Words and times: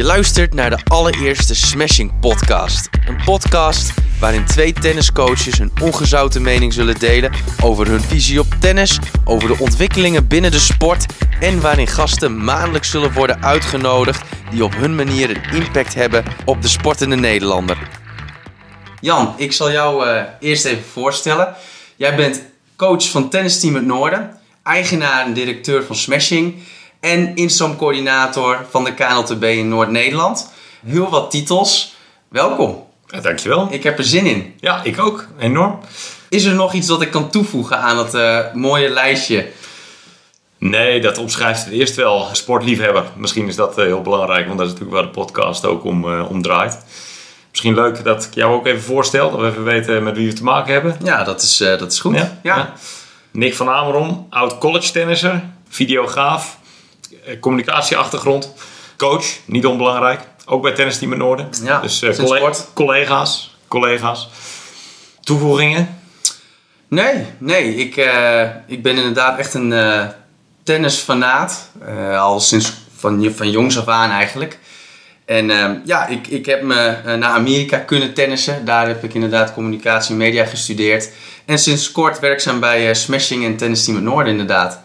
Je 0.00 0.06
luistert 0.06 0.54
naar 0.54 0.70
de 0.70 0.78
allereerste 0.84 1.54
Smashing 1.54 2.20
Podcast. 2.20 2.88
Een 3.06 3.24
podcast 3.24 3.92
waarin 4.20 4.44
twee 4.44 4.72
tenniscoaches 4.72 5.58
hun 5.58 5.72
ongezouten 5.82 6.42
mening 6.42 6.72
zullen 6.72 6.98
delen 6.98 7.32
over 7.62 7.86
hun 7.86 8.00
visie 8.00 8.40
op 8.40 8.46
tennis, 8.60 8.98
over 9.24 9.48
de 9.48 9.58
ontwikkelingen 9.58 10.26
binnen 10.26 10.50
de 10.50 10.58
sport 10.58 11.06
en 11.40 11.60
waarin 11.60 11.86
gasten 11.86 12.44
maandelijks 12.44 12.90
zullen 12.90 13.12
worden 13.12 13.42
uitgenodigd 13.42 14.22
die 14.50 14.64
op 14.64 14.74
hun 14.74 14.94
manier 14.94 15.30
een 15.30 15.62
impact 15.62 15.94
hebben 15.94 16.24
op 16.44 16.62
de 16.62 16.68
sportende 16.68 17.16
Nederlander. 17.16 17.88
Jan, 19.00 19.34
ik 19.36 19.52
zal 19.52 19.70
jou 19.70 20.06
uh, 20.06 20.22
eerst 20.40 20.64
even 20.64 20.84
voorstellen. 20.84 21.54
Jij 21.96 22.16
bent 22.16 22.42
coach 22.76 23.10
van 23.10 23.30
Tennisteam 23.30 23.74
het 23.74 23.86
Noorden, 23.86 24.38
eigenaar 24.62 25.24
en 25.26 25.32
directeur 25.32 25.84
van 25.84 25.96
Smashing 25.96 26.62
en 27.00 27.34
instroomcoördinator 27.34 28.66
van 28.70 28.84
de 28.84 28.94
KNLTB 28.94 29.44
in 29.44 29.68
Noord-Nederland. 29.68 30.52
Heel 30.86 31.10
wat 31.10 31.30
titels. 31.30 31.94
Welkom. 32.28 32.86
Ja, 33.06 33.20
dankjewel. 33.20 33.68
Ik 33.70 33.82
heb 33.82 33.98
er 33.98 34.04
zin 34.04 34.26
in. 34.26 34.54
Ja, 34.60 34.80
ik 34.82 35.00
ook. 35.00 35.26
Enorm. 35.38 35.78
Is 36.28 36.44
er 36.44 36.54
nog 36.54 36.72
iets 36.72 36.86
dat 36.86 37.02
ik 37.02 37.10
kan 37.10 37.30
toevoegen 37.30 37.78
aan 37.78 37.96
dat 37.96 38.14
uh, 38.14 38.38
mooie 38.54 38.88
lijstje? 38.88 39.48
Nee, 40.58 41.00
dat 41.00 41.18
omschrijft 41.18 41.64
het 41.64 41.72
eerst 41.72 41.96
wel. 41.96 42.28
Sportliefhebber. 42.32 43.04
Misschien 43.16 43.48
is 43.48 43.56
dat 43.56 43.78
uh, 43.78 43.84
heel 43.84 44.02
belangrijk, 44.02 44.46
want 44.46 44.58
dat 44.58 44.66
is 44.66 44.72
natuurlijk 44.72 45.00
waar 45.00 45.12
de 45.12 45.18
podcast 45.18 45.64
ook 45.64 45.84
om, 45.84 46.04
uh, 46.04 46.30
om 46.30 46.42
draait. 46.42 46.84
Misschien 47.50 47.74
leuk 47.74 48.04
dat 48.04 48.24
ik 48.24 48.34
jou 48.34 48.54
ook 48.54 48.66
even 48.66 48.82
voorstel, 48.82 49.30
dat 49.30 49.40
we 49.40 49.46
even 49.46 49.64
weten 49.64 50.02
met 50.02 50.16
wie 50.16 50.28
we 50.28 50.32
te 50.32 50.44
maken 50.44 50.72
hebben. 50.72 50.96
Ja, 51.04 51.24
dat 51.24 51.42
is, 51.42 51.56
dat 51.56 51.92
is 51.92 52.00
goed. 52.00 52.16
Ja? 52.16 52.38
ja. 52.42 52.72
Nick 53.30 53.54
van 53.54 53.68
Ameron, 53.68 54.26
oud 54.30 54.58
college 54.58 54.92
tennisser, 54.92 55.42
videograaf, 55.68 56.58
communicatieachtergrond, 57.40 58.52
coach, 58.96 59.24
niet 59.44 59.66
onbelangrijk. 59.66 60.20
Ook 60.46 60.62
bij 60.62 60.72
Tennis 60.72 60.98
Team 60.98 61.16
Noorden. 61.16 61.48
Ja, 61.62 61.80
dus 61.80 62.02
uh, 62.02 62.14
collega 62.14 62.54
collega's, 62.74 63.56
collega's. 63.68 64.28
Toevoegingen? 65.20 65.98
Nee, 66.88 67.26
nee. 67.38 67.74
Ik, 67.74 67.96
uh, 67.96 68.42
ik 68.66 68.82
ben 68.82 68.96
inderdaad 68.96 69.38
echt 69.38 69.54
een 69.54 69.70
uh, 69.70 70.06
tennisfanaat. 70.62 71.70
al 72.16 72.40
sinds 72.40 72.72
van, 72.96 73.32
van 73.36 73.50
jongs 73.50 73.78
af 73.78 73.88
aan 73.88 74.10
eigenlijk. 74.10 74.58
En 75.24 75.46
ja, 75.84 76.06
ik, 76.06 76.26
ik 76.26 76.46
heb 76.46 76.62
me 76.62 76.96
naar 77.04 77.30
Amerika 77.30 77.78
kunnen 77.78 78.14
tennissen. 78.14 78.64
Daar 78.64 78.86
heb 78.86 79.04
ik 79.04 79.14
inderdaad 79.14 79.54
communicatie 79.54 80.10
en 80.10 80.16
media 80.16 80.44
gestudeerd. 80.44 81.10
En 81.44 81.58
sinds 81.58 81.92
kort 81.92 82.18
werkzaam 82.18 82.60
bij 82.60 82.94
Smashing 82.94 83.44
en 83.44 83.56
Tennis 83.56 83.84
Team 83.84 84.02
Noorden 84.02 84.32
inderdaad. 84.32 84.80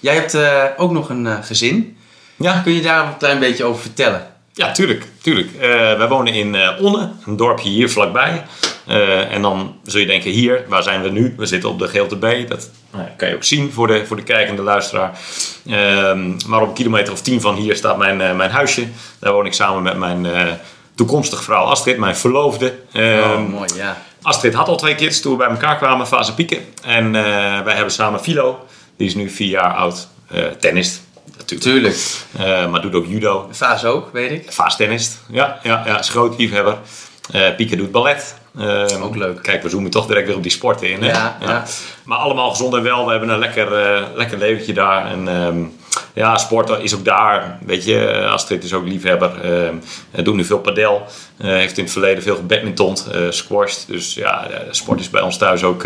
Jij 0.00 0.14
hebt 0.14 0.36
ook 0.78 0.90
nog 0.90 1.08
een 1.08 1.44
gezin. 1.44 1.96
Ja. 2.36 2.60
Kun 2.60 2.72
je 2.72 2.82
daar 2.82 3.06
een 3.06 3.16
klein 3.16 3.38
beetje 3.38 3.64
over 3.64 3.82
vertellen? 3.82 4.26
Ja, 4.52 4.72
tuurlijk. 4.72 5.06
tuurlijk. 5.22 5.48
Uh, 5.54 5.60
wij 5.96 6.08
wonen 6.08 6.32
in 6.32 6.56
Onne, 6.80 7.10
een 7.26 7.36
dorpje 7.36 7.68
hier 7.68 7.90
vlakbij. 7.90 8.44
En 9.30 9.42
dan 9.42 9.74
zul 9.84 10.00
je 10.00 10.06
denken, 10.06 10.30
hier, 10.30 10.64
waar 10.68 10.82
zijn 10.82 11.02
we 11.02 11.08
nu? 11.08 11.34
We 11.36 11.46
zitten 11.46 11.70
op 11.70 11.78
de 11.78 11.86
GLTB. 11.86 12.48
Dat 12.48 12.70
nou, 12.92 13.04
kan 13.16 13.28
je 13.28 13.34
ook 13.34 13.44
zien 13.44 13.72
voor 13.72 13.86
de, 13.86 14.06
voor 14.06 14.16
de 14.16 14.22
kijkende 14.22 14.62
luisteraar. 14.62 15.18
Ehm, 15.66 16.32
maar 16.46 16.60
op 16.60 16.68
een 16.68 16.74
kilometer 16.74 17.12
of 17.12 17.22
tien 17.22 17.40
van 17.40 17.54
hier 17.54 17.76
staat 17.76 17.98
mijn, 17.98 18.16
mijn 18.36 18.50
huisje. 18.50 18.86
Daar 19.18 19.32
woon 19.32 19.46
ik 19.46 19.52
samen 19.52 19.82
met 19.82 19.96
mijn 19.96 20.26
toekomstige 20.94 21.42
vrouw 21.42 21.64
Astrid, 21.64 21.98
mijn 21.98 22.16
verloofde. 22.16 22.74
oh, 22.94 23.00
Ehm, 23.02 23.42
mooi, 23.42 23.68
ja. 23.76 24.02
Astrid 24.22 24.54
had 24.54 24.68
al 24.68 24.76
twee 24.76 24.94
kids 24.94 25.20
toen 25.20 25.32
we 25.32 25.38
bij 25.38 25.48
elkaar 25.48 25.76
kwamen, 25.76 26.06
fase 26.06 26.34
pieken. 26.34 26.58
En 26.82 27.12
wij 27.64 27.74
hebben 27.74 27.92
samen 27.92 28.20
Philo, 28.20 28.66
die 29.00 29.08
is 29.08 29.14
nu 29.14 29.30
vier 29.30 29.48
jaar 29.48 29.74
oud, 29.74 30.08
tennist. 30.58 31.00
Natuurlijk. 31.38 31.96
Uh, 32.40 32.70
maar 32.70 32.80
doet 32.80 32.94
ook 32.94 33.06
judo. 33.06 33.48
Vaas 33.50 33.84
ook, 33.84 34.12
weet 34.12 34.30
ik. 34.30 34.52
Vaas 34.52 34.76
tennist. 34.76 35.20
Ja, 35.30 35.58
ja, 35.62 35.82
ja 35.86 35.98
is 35.98 36.08
groot 36.08 36.38
liefhebber. 36.38 36.78
Uh, 37.34 37.54
Pieke 37.56 37.76
doet 37.76 37.92
ballet. 37.92 38.34
Uh, 38.58 39.04
ook 39.04 39.16
leuk. 39.16 39.42
Kijk, 39.42 39.62
we 39.62 39.68
zoomen 39.68 39.90
toch 39.90 40.06
direct 40.06 40.26
weer 40.26 40.36
op 40.36 40.42
die 40.42 40.52
sporten 40.52 40.90
in. 40.90 41.02
Hè? 41.02 41.08
Ja, 41.08 41.36
ja. 41.40 41.48
ja. 41.48 41.64
Maar 42.04 42.18
allemaal 42.18 42.50
gezond 42.50 42.74
en 42.74 42.82
wel. 42.82 43.04
We 43.04 43.10
hebben 43.10 43.28
een 43.28 43.38
lekker, 43.38 43.96
uh, 43.96 44.06
lekker 44.14 44.38
leventje 44.38 44.72
daar. 44.72 45.06
En 45.06 45.28
um, 45.28 45.76
ja, 46.14 46.38
sporten 46.38 46.82
is 46.82 46.94
ook 46.94 47.04
daar. 47.04 47.58
Weet 47.66 47.84
je, 47.84 48.26
Astrid 48.26 48.64
is 48.64 48.72
ook 48.72 48.86
liefhebber. 48.86 49.30
Uh, 50.14 50.24
doet 50.24 50.34
nu 50.34 50.44
veel 50.44 50.58
padel. 50.58 51.06
heeft 51.36 51.78
in 51.78 51.84
het 51.84 51.92
verleden 51.92 52.22
veel 52.22 52.36
gebadmintond, 52.36 53.08
squashed. 53.30 53.84
Dus 53.86 54.14
ja, 54.14 54.48
sport 54.70 55.00
is 55.00 55.10
bij 55.10 55.22
ons 55.22 55.36
thuis 55.36 55.62
ook, 55.62 55.84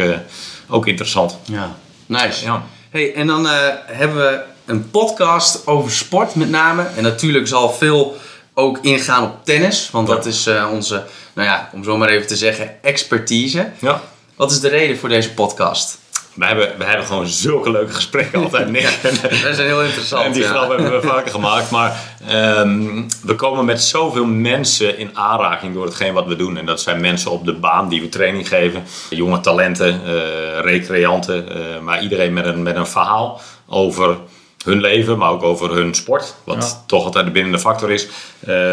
ook 0.68 0.86
interessant. 0.86 1.38
Ja, 1.44 1.76
nice. 2.06 2.44
Ja. 2.44 2.62
Hey, 2.94 3.14
en 3.14 3.26
dan 3.26 3.46
hebben 3.86 4.16
we 4.16 4.42
een 4.64 4.90
podcast 4.90 5.66
over 5.66 5.90
sport 5.90 6.34
met 6.34 6.50
name. 6.50 6.86
En 6.96 7.02
natuurlijk 7.02 7.46
zal 7.46 7.70
veel 7.70 8.16
ook 8.54 8.78
ingaan 8.82 9.22
op 9.22 9.44
tennis. 9.44 9.90
Want 9.90 10.08
ja. 10.08 10.14
dat 10.14 10.26
is 10.26 10.46
uh, 10.46 10.68
onze, 10.72 11.04
nou 11.32 11.48
ja, 11.48 11.70
om 11.72 11.84
zo 11.84 11.96
maar 11.96 12.08
even 12.08 12.26
te 12.26 12.36
zeggen, 12.36 12.82
expertise. 12.82 13.70
Ja. 13.78 14.02
Wat 14.36 14.50
is 14.50 14.60
de 14.60 14.68
reden 14.68 14.98
voor 14.98 15.08
deze 15.08 15.34
podcast? 15.34 15.98
We 16.34 16.44
hebben, 16.44 16.78
we 16.78 16.84
hebben 16.84 17.06
gewoon 17.06 17.26
zulke 17.26 17.70
leuke 17.70 17.92
gesprekken 17.92 18.40
altijd, 18.44 18.70
Nick. 18.70 18.98
dat 19.02 19.54
zijn 19.54 19.66
heel 19.66 19.82
interessant. 19.82 20.24
En 20.24 20.32
die 20.32 20.42
grap 20.42 20.68
hebben 20.68 21.00
we 21.00 21.06
vaker 21.06 21.30
gemaakt. 21.30 21.70
Maar 21.70 22.00
um, 22.32 23.06
we 23.22 23.34
komen 23.34 23.64
met 23.64 23.82
zoveel 23.82 24.24
mensen 24.24 24.98
in 24.98 25.18
aanraking 25.18 25.74
door 25.74 25.84
hetgeen 25.84 26.12
wat 26.12 26.26
we 26.26 26.36
doen. 26.36 26.56
En 26.56 26.66
dat 26.66 26.80
zijn 26.80 27.00
mensen 27.00 27.30
op 27.30 27.44
de 27.44 27.52
baan 27.52 27.88
die 27.88 28.00
we 28.00 28.08
training 28.08 28.48
geven. 28.48 28.82
Jonge 29.10 29.40
talenten, 29.40 30.00
uh, 30.06 30.60
recreanten. 30.60 31.48
Uh, 31.48 31.80
maar 31.82 32.02
iedereen 32.02 32.32
met 32.32 32.46
een, 32.46 32.62
met 32.62 32.76
een 32.76 32.86
verhaal 32.86 33.40
over 33.68 34.16
hun 34.64 34.80
leven, 34.80 35.18
maar 35.18 35.30
ook 35.30 35.42
over 35.42 35.70
hun 35.70 35.94
sport. 35.94 36.34
Wat 36.44 36.56
ja. 36.56 36.84
toch 36.86 37.04
altijd 37.04 37.24
de 37.24 37.30
binnende 37.30 37.58
factor 37.58 37.90
is. 37.90 38.04
Uh, 38.04 38.10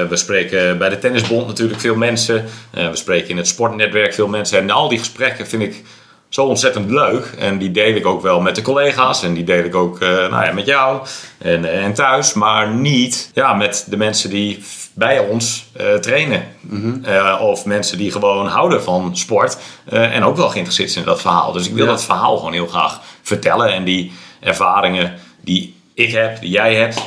we 0.08 0.16
spreken 0.16 0.78
bij 0.78 0.90
de 0.90 1.00
Tennisbond 1.00 1.48
natuurlijk 1.48 1.80
veel 1.80 1.96
mensen. 1.96 2.46
Uh, 2.78 2.90
we 2.90 2.96
spreken 2.96 3.30
in 3.30 3.38
het 3.38 3.48
sportnetwerk 3.48 4.14
veel 4.14 4.28
mensen. 4.28 4.60
En 4.60 4.70
al 4.70 4.90
die 4.90 5.00
gesprekken 5.00 5.48
vind 5.48 5.64
ik 5.64 5.84
zo 6.32 6.46
ontzettend 6.46 6.90
leuk. 6.90 7.26
En 7.38 7.58
die 7.58 7.72
deel 7.72 7.96
ik 7.96 8.06
ook 8.06 8.22
wel 8.22 8.42
met 8.42 8.56
de 8.56 8.62
collega's. 8.62 9.24
En 9.24 9.34
die 9.34 9.44
deel 9.44 9.64
ik 9.64 9.76
ook 9.76 10.02
uh, 10.02 10.10
nou 10.10 10.46
ja, 10.46 10.52
met 10.52 10.66
jou 10.66 11.08
en, 11.38 11.72
en 11.72 11.94
thuis. 11.94 12.34
Maar 12.34 12.74
niet 12.74 13.32
ja, 13.34 13.54
met 13.54 13.86
de 13.90 13.98
mensen 13.98 14.30
die 14.30 14.64
bij 14.94 15.20
ons 15.20 15.72
trainen. 16.02 16.48
Mm-hmm. 16.62 17.04
of 17.40 17.66
mensen 17.66 17.98
die 17.98 18.12
gewoon 18.12 18.48
houden 18.48 18.84
van 18.84 19.18
sport. 19.18 19.58
en 19.86 20.24
ook 20.24 20.38
wel 20.38 20.50
geïnteresseerd 20.50 20.92
zijn 20.92 21.06
in 21.06 21.10
dat 21.10 21.22
verhaal. 21.22 21.52
Dus 21.52 21.68
ik 21.68 21.74
wil 21.74 21.86
ja. 21.86 21.92
dat 21.92 22.04
verhaal 22.04 22.38
gewoon 22.38 22.54
heel 22.54 22.68
graag 22.68 23.00
vertellen. 23.22 23.74
En 23.74 23.84
die 23.84 24.12
ervaringen 24.40 25.14
die 25.42 25.76
ik 25.94 26.12
heb, 26.12 26.42
die 26.42 26.50
jij 26.50 26.76
hebt. 26.76 27.02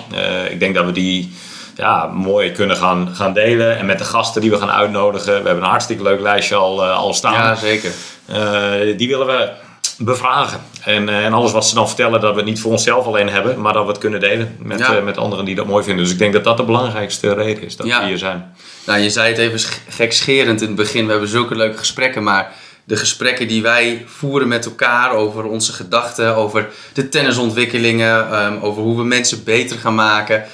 Ik 0.50 0.60
denk 0.60 0.74
dat 0.74 0.84
we 0.84 0.92
die 0.92 1.32
ja, 1.74 2.06
mooi 2.06 2.52
kunnen 2.52 2.76
gaan, 2.76 3.08
gaan 3.14 3.32
delen. 3.32 3.78
En 3.78 3.86
met 3.86 3.98
de 3.98 4.04
gasten 4.04 4.40
die 4.40 4.50
we 4.50 4.58
gaan 4.58 4.70
uitnodigen. 4.70 5.26
We 5.26 5.32
hebben 5.32 5.64
een 5.64 5.70
hartstikke 5.70 6.02
leuk 6.02 6.20
lijstje 6.20 6.54
al, 6.54 6.84
uh, 6.84 6.96
al 6.96 7.14
staan. 7.14 7.32
Ja, 7.32 7.54
zeker. 7.54 7.90
Uh, 8.30 8.96
die 8.96 9.08
willen 9.08 9.26
we 9.26 9.50
bevragen. 9.98 10.60
En, 10.84 11.08
en 11.08 11.32
alles 11.32 11.52
wat 11.52 11.66
ze 11.66 11.74
dan 11.74 11.86
vertellen, 11.86 12.20
dat 12.20 12.30
we 12.30 12.36
het 12.36 12.46
niet 12.48 12.60
voor 12.60 12.70
onszelf 12.70 13.06
alleen 13.06 13.28
hebben. 13.28 13.60
Maar 13.60 13.72
dat 13.72 13.84
we 13.84 13.88
het 13.88 13.98
kunnen 13.98 14.20
delen 14.20 14.56
met, 14.58 14.78
ja. 14.78 15.00
met 15.00 15.16
anderen 15.16 15.44
die 15.44 15.54
dat 15.54 15.66
mooi 15.66 15.84
vinden. 15.84 16.04
Dus 16.04 16.12
ik 16.12 16.18
denk 16.18 16.32
dat 16.32 16.44
dat 16.44 16.56
de 16.56 16.64
belangrijkste 16.64 17.34
reden 17.34 17.64
is. 17.64 17.76
Dat 17.76 17.86
ja. 17.86 18.00
we 18.00 18.06
hier 18.06 18.18
zijn. 18.18 18.54
Nou, 18.86 18.98
je 18.98 19.10
zei 19.10 19.28
het 19.28 19.38
even 19.38 19.60
gekscherend 19.88 20.60
in 20.60 20.66
het 20.66 20.76
begin. 20.76 21.04
We 21.04 21.10
hebben 21.10 21.28
zulke 21.28 21.54
leuke 21.54 21.78
gesprekken. 21.78 22.22
Maar 22.22 22.52
de 22.84 22.96
gesprekken 22.96 23.48
die 23.48 23.62
wij 23.62 24.04
voeren 24.06 24.48
met 24.48 24.64
elkaar 24.64 25.12
over 25.12 25.44
onze 25.44 25.72
gedachten, 25.72 26.36
over 26.36 26.68
de 26.92 27.08
tennisontwikkelingen, 27.08 28.44
um, 28.44 28.58
over 28.62 28.82
hoe 28.82 28.96
we 28.96 29.04
mensen 29.04 29.44
beter 29.44 29.78
gaan 29.78 29.94
maken. 29.94 30.44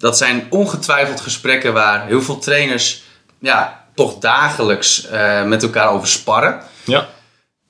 Dat 0.00 0.16
zijn 0.16 0.46
ongetwijfeld 0.50 1.20
gesprekken 1.20 1.72
waar 1.72 2.06
heel 2.06 2.22
veel 2.22 2.38
trainers 2.38 3.02
ja, 3.38 3.84
toch 3.94 4.18
dagelijks 4.18 5.06
uh, 5.12 5.44
met 5.44 5.62
elkaar 5.62 5.90
over 5.90 6.08
sparren. 6.08 6.60
Ja. 6.84 7.08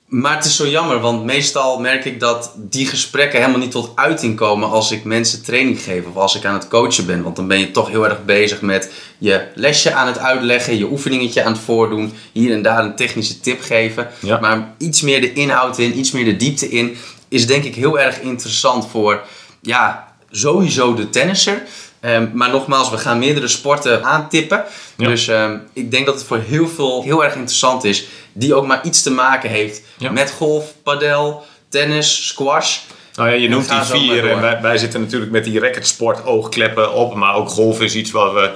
Maar 0.05 0.35
het 0.35 0.45
is 0.45 0.55
zo 0.55 0.67
jammer, 0.67 0.99
want 0.99 1.23
meestal 1.23 1.79
merk 1.79 2.05
ik 2.05 2.19
dat 2.19 2.53
die 2.55 2.87
gesprekken 2.87 3.39
helemaal 3.39 3.59
niet 3.59 3.71
tot 3.71 3.91
uiting 3.95 4.35
komen 4.35 4.69
als 4.69 4.91
ik 4.91 5.03
mensen 5.03 5.43
training 5.43 5.81
geef 5.81 6.05
of 6.05 6.15
als 6.15 6.35
ik 6.35 6.45
aan 6.45 6.53
het 6.53 6.67
coachen 6.67 7.05
ben. 7.05 7.23
Want 7.23 7.35
dan 7.35 7.47
ben 7.47 7.59
je 7.59 7.71
toch 7.71 7.89
heel 7.89 8.05
erg 8.05 8.25
bezig 8.25 8.61
met 8.61 8.91
je 9.17 9.47
lesje 9.55 9.93
aan 9.93 10.07
het 10.07 10.17
uitleggen, 10.17 10.77
je 10.77 10.89
oefeningetje 10.89 11.43
aan 11.43 11.51
het 11.51 11.61
voordoen, 11.61 12.13
hier 12.31 12.53
en 12.53 12.61
daar 12.61 12.83
een 12.83 12.95
technische 12.95 13.39
tip 13.39 13.61
geven. 13.61 14.07
Ja. 14.19 14.39
Maar 14.39 14.73
iets 14.77 15.01
meer 15.01 15.21
de 15.21 15.33
inhoud 15.33 15.77
in, 15.77 15.97
iets 15.97 16.11
meer 16.11 16.25
de 16.25 16.37
diepte 16.37 16.69
in, 16.69 16.97
is 17.29 17.47
denk 17.47 17.63
ik 17.63 17.75
heel 17.75 17.99
erg 17.99 18.19
interessant 18.19 18.87
voor 18.87 19.21
ja, 19.61 20.13
sowieso 20.31 20.93
de 20.93 21.09
tennisser. 21.09 21.63
Um, 22.05 22.31
maar 22.33 22.49
nogmaals, 22.49 22.89
we 22.89 22.97
gaan 22.97 23.19
meerdere 23.19 23.47
sporten 23.47 24.03
aantippen. 24.03 24.63
Ja. 24.97 25.07
Dus 25.07 25.27
um, 25.27 25.67
ik 25.73 25.91
denk 25.91 26.05
dat 26.05 26.15
het 26.15 26.23
voor 26.23 26.37
heel 26.37 26.67
veel 26.67 27.03
heel 27.03 27.23
erg 27.23 27.33
interessant 27.33 27.83
is. 27.83 28.05
Die 28.33 28.53
ook 28.53 28.65
maar 28.65 28.79
iets 28.83 29.01
te 29.01 29.11
maken 29.11 29.49
heeft 29.49 29.81
Ja. 29.97 30.11
met 30.11 30.31
golf, 30.31 30.73
padel, 30.83 31.45
tennis, 31.69 32.27
squash. 32.27 32.77
Nou 33.15 33.29
ja, 33.29 33.35
je 33.35 33.49
noemt 33.49 33.69
die 33.69 33.81
vier. 33.81 34.29
En 34.31 34.41
wij, 34.41 34.61
wij 34.61 34.77
zitten 34.77 35.01
natuurlijk 35.01 35.31
met 35.31 35.43
die 35.43 35.59
racketsport 35.59 36.25
oogkleppen 36.25 36.93
op. 36.93 37.15
Maar 37.15 37.35
ook 37.35 37.49
golf 37.49 37.81
is 37.81 37.95
iets 37.95 38.11
waar 38.11 38.33
we, 38.33 38.51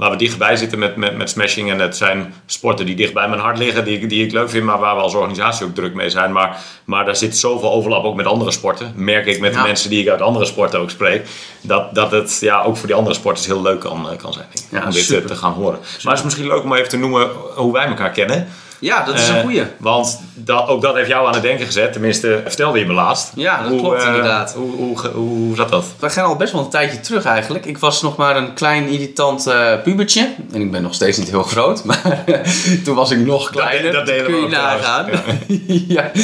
waar 0.00 0.10
we 0.10 0.16
dichtbij 0.16 0.56
zitten 0.56 0.78
met, 0.78 0.96
met, 0.96 1.16
met 1.16 1.30
smashing. 1.30 1.70
En 1.70 1.78
het 1.78 1.96
zijn 1.96 2.34
sporten 2.46 2.86
die 2.86 2.94
dicht 2.94 3.12
bij 3.12 3.28
mijn 3.28 3.40
hart 3.40 3.58
liggen, 3.58 3.84
die, 3.84 4.06
die 4.06 4.24
ik 4.24 4.32
leuk 4.32 4.50
vind, 4.50 4.64
maar 4.64 4.78
waar 4.78 4.96
we 4.96 5.02
als 5.02 5.14
organisatie 5.14 5.66
ook 5.66 5.74
druk 5.74 5.94
mee 5.94 6.10
zijn. 6.10 6.32
Maar, 6.32 6.56
maar 6.84 7.04
daar 7.04 7.16
zit 7.16 7.36
zoveel 7.36 7.72
overlap 7.72 8.04
ook 8.04 8.14
met 8.14 8.26
andere 8.26 8.50
sporten. 8.50 8.92
Merk 8.96 9.26
ik 9.26 9.40
met 9.40 9.54
de 9.54 9.60
mensen 9.60 9.90
die 9.90 10.02
ik 10.02 10.08
uit 10.08 10.20
andere 10.20 10.44
sporten 10.44 10.80
ook 10.80 10.90
spreek, 10.90 11.26
dat, 11.60 11.94
dat 11.94 12.10
het 12.10 12.38
ja, 12.40 12.62
ook 12.62 12.76
voor 12.76 12.86
die 12.86 12.96
andere 12.96 13.14
sporters 13.14 13.46
heel 13.46 13.62
leuk 13.62 13.80
kan, 13.80 14.08
kan 14.16 14.32
zijn 14.32 14.46
ja, 14.70 14.84
om 14.84 14.90
dit 14.90 15.26
te 15.26 15.36
gaan 15.36 15.52
horen. 15.52 15.78
Maar 15.80 16.12
het 16.12 16.18
is 16.18 16.24
misschien 16.24 16.46
leuk 16.46 16.62
om 16.62 16.74
even 16.74 16.88
te 16.88 16.98
noemen 16.98 17.30
hoe 17.54 17.72
wij 17.72 17.86
elkaar 17.86 18.10
kennen. 18.10 18.48
Ja, 18.80 19.04
dat 19.04 19.14
is 19.14 19.28
een 19.28 19.36
eh, 19.36 19.42
goeie. 19.42 19.62
want 19.78 20.20
dat, 20.34 20.68
ook 20.68 20.82
dat 20.82 20.94
heeft 20.94 21.08
jou 21.08 21.26
aan 21.26 21.32
het 21.32 21.42
denken 21.42 21.66
gezet. 21.66 21.92
Tenminste, 21.92 22.42
vertelde 22.46 22.78
je 22.78 22.86
me 22.86 22.92
laatst. 22.92 23.32
Ja, 23.34 23.62
dat 23.62 23.78
klopt 23.78 24.00
uh, 24.00 24.06
inderdaad. 24.06 24.54
Hoe, 24.54 24.70
hoe, 24.70 25.08
hoe, 25.08 25.56
zat 25.56 25.68
dat? 25.68 25.84
We 25.98 26.10
gaan 26.10 26.24
al 26.24 26.36
best 26.36 26.52
wel 26.52 26.62
een 26.62 26.70
tijdje 26.70 27.00
terug 27.00 27.24
eigenlijk. 27.24 27.66
Ik 27.66 27.78
was 27.78 28.02
nog 28.02 28.16
maar 28.16 28.36
een 28.36 28.54
klein 28.54 28.88
irritant 28.88 29.46
uh, 29.46 29.82
pubertje. 29.82 30.34
En 30.52 30.60
ik 30.60 30.70
ben 30.70 30.82
nog 30.82 30.94
steeds 30.94 31.18
niet 31.18 31.30
heel 31.30 31.42
groot. 31.42 31.84
Maar 31.90 32.24
toen 32.84 32.94
was 32.94 33.10
ik 33.10 33.18
nog 33.18 33.50
kleiner. 33.50 33.92
Dat, 33.92 34.06
dat 34.06 34.22
kun 34.22 34.40
je 34.40 34.48
nagaan. 34.48 35.10
Ja. 35.66 36.10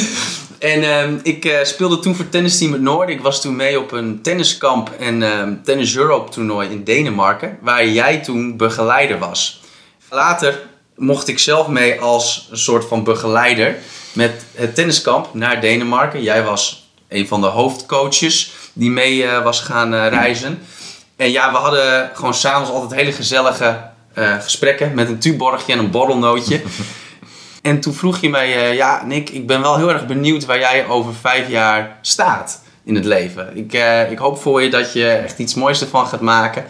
En 0.59 0.81
uh, 0.83 1.19
ik 1.23 1.45
uh, 1.45 1.53
speelde 1.63 1.99
toen 1.99 2.15
voor 2.15 2.29
tennisteam 2.29 2.71
het 2.71 2.81
Noorden. 2.81 3.15
Ik 3.15 3.21
was 3.21 3.41
toen 3.41 3.55
mee 3.55 3.79
op 3.79 3.91
een 3.91 4.21
tenniskamp 4.21 4.91
en 4.99 5.21
uh, 5.21 5.43
Tennis 5.63 5.95
Europe 5.95 6.31
toernooi 6.31 6.69
in 6.69 6.83
Denemarken. 6.83 7.57
Waar 7.61 7.87
jij 7.87 8.17
toen 8.17 8.57
begeleider 8.57 9.19
was. 9.19 9.61
Later 10.09 10.59
mocht 10.97 11.27
ik 11.27 11.39
zelf 11.39 11.67
mee 11.67 12.01
als 12.01 12.47
een 12.51 12.57
soort 12.57 12.85
van 12.85 13.03
begeleider 13.03 13.75
met 14.13 14.45
het 14.53 14.75
tenniskamp 14.75 15.29
naar 15.33 15.61
Denemarken. 15.61 16.23
Jij 16.23 16.43
was 16.43 16.89
een 17.07 17.27
van 17.27 17.41
de 17.41 17.47
hoofdcoaches 17.47 18.51
die 18.73 18.91
mee 18.91 19.23
uh, 19.23 19.43
was 19.43 19.59
gaan 19.59 19.93
uh, 19.93 20.07
reizen. 20.07 20.59
En 21.15 21.31
ja, 21.31 21.51
we 21.51 21.57
hadden 21.57 22.11
gewoon 22.13 22.33
s'avonds 22.33 22.69
altijd 22.69 22.99
hele 22.99 23.11
gezellige 23.11 23.81
uh, 24.15 24.41
gesprekken 24.41 24.93
met 24.93 25.07
een 25.09 25.19
tuborgje 25.19 25.73
en 25.73 25.79
een 25.79 25.91
borrelnootje. 25.91 26.61
en 27.61 27.79
toen 27.79 27.93
vroeg 27.93 28.17
je 28.17 28.29
mij, 28.29 28.75
ja 28.75 29.05
Nick, 29.05 29.29
ik 29.29 29.47
ben 29.47 29.61
wel 29.61 29.77
heel 29.77 29.89
erg 29.89 30.05
benieuwd 30.05 30.45
waar 30.45 30.59
jij 30.59 30.87
over 30.87 31.13
vijf 31.13 31.49
jaar 31.49 31.97
staat 32.01 32.61
in 32.83 32.95
het 32.95 33.05
leven. 33.05 33.57
Ik, 33.57 33.73
ik 34.09 34.17
hoop 34.17 34.41
voor 34.41 34.61
je 34.61 34.69
dat 34.69 34.93
je 34.93 35.09
echt 35.09 35.39
iets 35.39 35.53
moois 35.53 35.81
ervan 35.81 36.07
gaat 36.07 36.21
maken. 36.21 36.65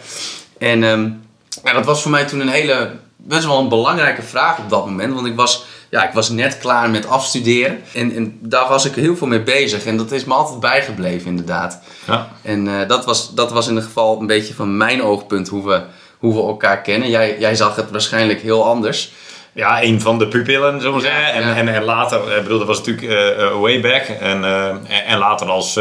En 0.58 0.82
um, 0.82 1.22
ja, 1.64 1.72
dat 1.72 1.84
was 1.84 2.02
voor 2.02 2.10
mij 2.10 2.24
toen 2.24 2.40
een 2.40 2.48
hele 2.48 2.90
best 3.18 3.44
wel 3.44 3.58
een 3.58 3.68
belangrijke 3.68 4.22
vraag 4.22 4.58
op 4.58 4.70
dat 4.70 4.86
moment. 4.86 5.14
Want 5.14 5.26
ik 5.26 5.36
was, 5.36 5.64
ja, 5.90 6.08
ik 6.08 6.14
was 6.14 6.28
net 6.28 6.58
klaar 6.58 6.90
met 6.90 7.06
afstuderen. 7.06 7.82
En, 7.94 8.14
en 8.16 8.38
daar 8.42 8.68
was 8.68 8.84
ik 8.84 8.94
heel 8.94 9.16
veel 9.16 9.26
mee 9.26 9.42
bezig. 9.42 9.84
En 9.84 9.96
dat 9.96 10.12
is 10.12 10.24
me 10.24 10.34
altijd 10.34 10.60
bijgebleven, 10.60 11.26
inderdaad. 11.26 11.80
Ja. 12.06 12.28
En 12.42 12.66
uh, 12.66 12.88
dat, 12.88 13.04
was, 13.04 13.34
dat 13.34 13.52
was 13.52 13.64
in 13.64 13.72
ieder 13.72 13.86
geval 13.86 14.20
een 14.20 14.26
beetje 14.26 14.54
van 14.54 14.76
mijn 14.76 15.02
oogpunt 15.02 15.48
hoe 15.48 15.66
we, 15.66 15.82
hoe 16.18 16.34
we 16.34 16.40
elkaar 16.40 16.80
kennen. 16.82 17.10
Jij, 17.10 17.36
jij 17.38 17.54
zag 17.54 17.76
het 17.76 17.90
waarschijnlijk 17.90 18.40
heel 18.40 18.64
anders. 18.64 19.12
Ja, 19.52 19.82
een 19.82 20.00
van 20.00 20.18
de 20.18 20.28
pupillen, 20.28 20.80
zullen 20.80 20.96
we 20.96 21.02
zeggen. 21.02 21.32
En, 21.32 21.54
en, 21.54 21.68
en 21.74 21.82
later, 21.82 22.36
ik 22.36 22.42
bedoel, 22.42 22.58
dat 22.58 22.66
was 22.66 22.78
natuurlijk 22.78 23.38
uh, 23.38 23.60
way 23.60 23.80
back. 23.80 24.02
En, 24.02 24.40
uh, 24.40 24.74
en 25.06 25.18
later 25.18 25.48
als 25.48 25.80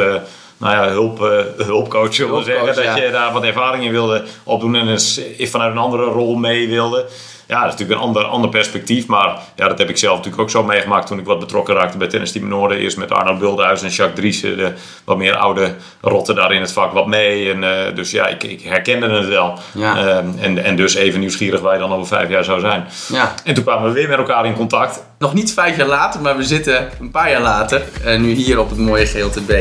nou 0.57 0.75
ja, 0.75 0.91
hulp, 0.91 1.19
uh, 1.19 1.65
hulpcoach, 1.65 2.13
zullen 2.13 2.35
we 2.35 2.43
zeggen. 2.43 2.75
Dat 2.85 2.97
je 2.97 3.11
daar 3.11 3.33
wat 3.33 3.43
ervaring 3.43 3.83
in 3.83 3.91
wilde 3.91 4.23
opdoen 4.43 4.75
en 4.75 4.87
eens 4.87 5.21
vanuit 5.37 5.71
een 5.71 5.77
andere 5.77 6.03
rol 6.03 6.35
mee 6.35 6.67
wilde 6.67 7.05
ja, 7.47 7.63
dat 7.63 7.73
is 7.73 7.79
natuurlijk 7.79 7.99
een 7.99 8.05
ander, 8.07 8.23
ander 8.23 8.49
perspectief. 8.49 9.07
Maar 9.07 9.39
ja, 9.55 9.67
dat 9.67 9.77
heb 9.77 9.89
ik 9.89 9.97
zelf 9.97 10.15
natuurlijk 10.15 10.43
ook 10.43 10.49
zo 10.49 10.63
meegemaakt 10.63 11.07
toen 11.07 11.19
ik 11.19 11.25
wat 11.25 11.39
betrokken 11.39 11.75
raakte 11.75 11.97
bij 11.97 12.07
Tennis 12.07 12.31
Team 12.31 12.47
Noorden. 12.47 12.77
Eerst 12.77 12.97
met 12.97 13.11
Arno 13.11 13.37
Buldenhuis 13.37 13.81
en 13.81 13.89
Jacques 13.89 14.19
Driessen, 14.19 14.57
de 14.57 14.73
wat 15.03 15.17
meer 15.17 15.35
oude 15.35 15.75
rotten 16.01 16.35
daar 16.35 16.53
in 16.53 16.61
het 16.61 16.71
vak 16.71 16.93
wat 16.93 17.07
mee. 17.07 17.51
En, 17.51 17.63
uh, 17.63 17.95
dus 17.95 18.11
ja, 18.11 18.27
ik, 18.27 18.43
ik, 18.43 18.61
herkende 18.61 19.09
het 19.09 19.27
wel. 19.27 19.59
Ja. 19.73 19.97
En, 20.39 20.63
en 20.63 20.75
dus 20.75 20.95
even 20.95 21.19
nieuwsgierig 21.19 21.61
waar 21.61 21.73
je 21.73 21.79
dan 21.79 21.93
over 21.93 22.07
vijf 22.07 22.29
jaar 22.29 22.43
zou 22.43 22.59
zijn. 22.59 22.85
Ja. 23.07 23.33
En 23.43 23.53
toen 23.53 23.63
kwamen 23.63 23.87
we 23.87 23.93
weer 23.93 24.09
met 24.09 24.17
elkaar 24.17 24.45
in 24.45 24.53
contact. 24.53 25.03
Nog 25.19 25.33
niet 25.33 25.53
vijf 25.53 25.77
jaar 25.77 25.87
later, 25.87 26.21
maar 26.21 26.37
we 26.37 26.43
zitten 26.43 26.89
een 26.99 27.11
paar 27.11 27.31
jaar 27.31 27.41
later. 27.41 27.83
Uh, 28.05 28.19
nu 28.19 28.31
hier 28.31 28.59
op 28.59 28.69
het 28.69 28.79
mooie 28.79 29.05
GLTB. 29.05 29.51